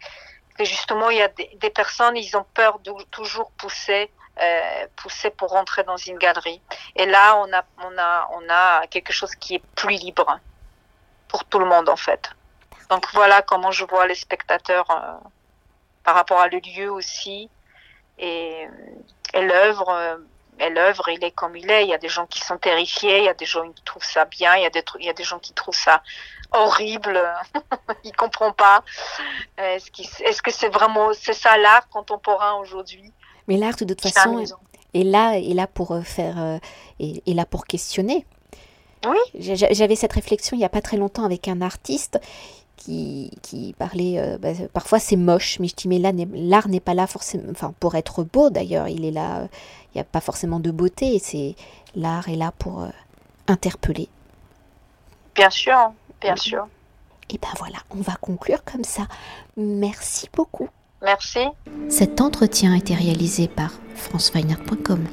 que 0.53 0.65
justement, 0.65 1.09
il 1.09 1.17
y 1.17 1.21
a 1.21 1.27
des, 1.27 1.69
personnes, 1.69 2.17
ils 2.17 2.35
ont 2.37 2.45
peur 2.53 2.79
de 2.79 2.91
toujours 3.11 3.51
pousser, 3.51 4.11
euh, 4.39 4.87
pousser 4.95 5.29
pour 5.29 5.49
rentrer 5.49 5.83
dans 5.83 5.97
une 5.97 6.17
galerie. 6.17 6.61
Et 6.95 7.05
là, 7.05 7.37
on 7.37 7.51
a, 7.53 7.63
on 7.83 7.97
a, 7.97 8.29
on 8.33 8.49
a 8.49 8.87
quelque 8.87 9.13
chose 9.13 9.35
qui 9.35 9.55
est 9.55 9.63
plus 9.75 9.95
libre 9.95 10.39
pour 11.27 11.45
tout 11.45 11.59
le 11.59 11.65
monde, 11.65 11.89
en 11.89 11.95
fait. 11.95 12.29
Donc 12.89 13.05
voilà 13.13 13.41
comment 13.41 13.71
je 13.71 13.85
vois 13.85 14.07
les 14.07 14.15
spectateurs 14.15 14.89
euh, 14.91 15.13
par 16.03 16.15
rapport 16.15 16.39
à 16.39 16.47
le 16.47 16.59
lieu 16.59 16.91
aussi 16.91 17.49
et, 18.19 18.67
et 19.33 19.41
l'œuvre. 19.41 19.89
Euh, 19.89 20.17
et 20.59 20.69
l'œuvre, 20.69 21.09
il 21.09 21.23
est 21.23 21.31
comme 21.31 21.55
il 21.55 21.69
est. 21.71 21.83
Il 21.83 21.89
y 21.89 21.93
a 21.93 21.97
des 21.97 22.09
gens 22.09 22.27
qui 22.27 22.39
sont 22.39 22.57
terrifiés, 22.57 23.19
il 23.19 23.25
y 23.25 23.29
a 23.29 23.33
des 23.33 23.45
gens 23.45 23.71
qui 23.71 23.83
trouvent 23.83 24.03
ça 24.03 24.25
bien, 24.25 24.55
il 24.55 24.63
y 24.63 24.65
a 24.65 24.69
des, 24.69 24.83
il 24.99 25.05
y 25.05 25.09
a 25.09 25.13
des 25.13 25.23
gens 25.23 25.39
qui 25.39 25.53
trouvent 25.53 25.75
ça 25.75 26.03
horrible. 26.53 27.21
Ils 28.03 28.15
comprennent 28.15 28.53
pas. 28.53 28.83
Est-ce, 29.57 30.41
que 30.41 30.51
c'est 30.51 30.69
vraiment 30.69 31.09
c'est 31.13 31.33
ça 31.33 31.57
l'art 31.57 31.87
contemporain 31.89 32.53
aujourd'hui? 32.55 33.11
Mais 33.47 33.57
l'art 33.57 33.75
de 33.75 33.85
toute 33.85 34.01
façon 34.01 34.43
est 34.93 35.03
là, 35.03 35.37
est 35.37 35.53
là 35.53 35.67
pour 35.67 35.91
euh, 35.91 36.01
faire, 36.01 36.41
euh, 36.41 36.57
est, 36.99 37.33
là 37.33 37.45
pour 37.45 37.65
questionner. 37.65 38.25
Oui. 39.05 39.17
J'avais 39.35 39.95
cette 39.95 40.13
réflexion 40.13 40.55
il 40.55 40.59
n'y 40.59 40.65
a 40.65 40.69
pas 40.69 40.81
très 40.81 40.95
longtemps 40.95 41.25
avec 41.25 41.49
un 41.49 41.61
artiste 41.61 42.19
qui, 42.77 43.31
qui 43.41 43.73
parlait, 43.77 44.19
euh, 44.19 44.37
bah, 44.37 44.49
parfois 44.73 44.99
c'est 44.99 45.15
moche, 45.15 45.59
mais 45.59 45.67
je 45.67 45.75
dis 45.75 45.87
mais 45.87 45.99
là 45.99 46.11
l'art 46.33 46.67
n'est 46.67 46.79
pas 46.79 46.93
là 46.93 47.07
forcément, 47.07 47.45
enfin 47.51 47.73
pour 47.79 47.95
être 47.95 48.23
beau 48.23 48.49
d'ailleurs, 48.49 48.87
il 48.87 49.05
est 49.05 49.11
là, 49.11 49.47
il 49.93 49.97
n'y 49.97 50.01
a 50.01 50.05
pas 50.05 50.21
forcément 50.21 50.59
de 50.59 50.71
beauté, 50.71 51.19
c'est 51.19 51.55
l'art 51.95 52.27
est 52.29 52.35
là 52.35 52.51
pour 52.57 52.83
euh, 52.83 52.89
interpeller. 53.47 54.09
Bien 55.35 55.49
sûr, 55.49 55.93
bien 56.23 56.35
sûr. 56.35 56.67
Et 57.29 57.37
ben 57.37 57.49
voilà, 57.57 57.77
on 57.91 58.01
va 58.01 58.15
conclure 58.15 58.63
comme 58.63 58.83
ça. 58.83 59.03
Merci 59.57 60.29
beaucoup. 60.33 60.69
Merci. 61.01 61.39
Cet 61.89 62.21
entretien 62.21 62.73
a 62.73 62.77
été 62.77 62.95
réalisé 62.95 63.47
par 63.47 63.71
franceweiner.com. 63.95 65.05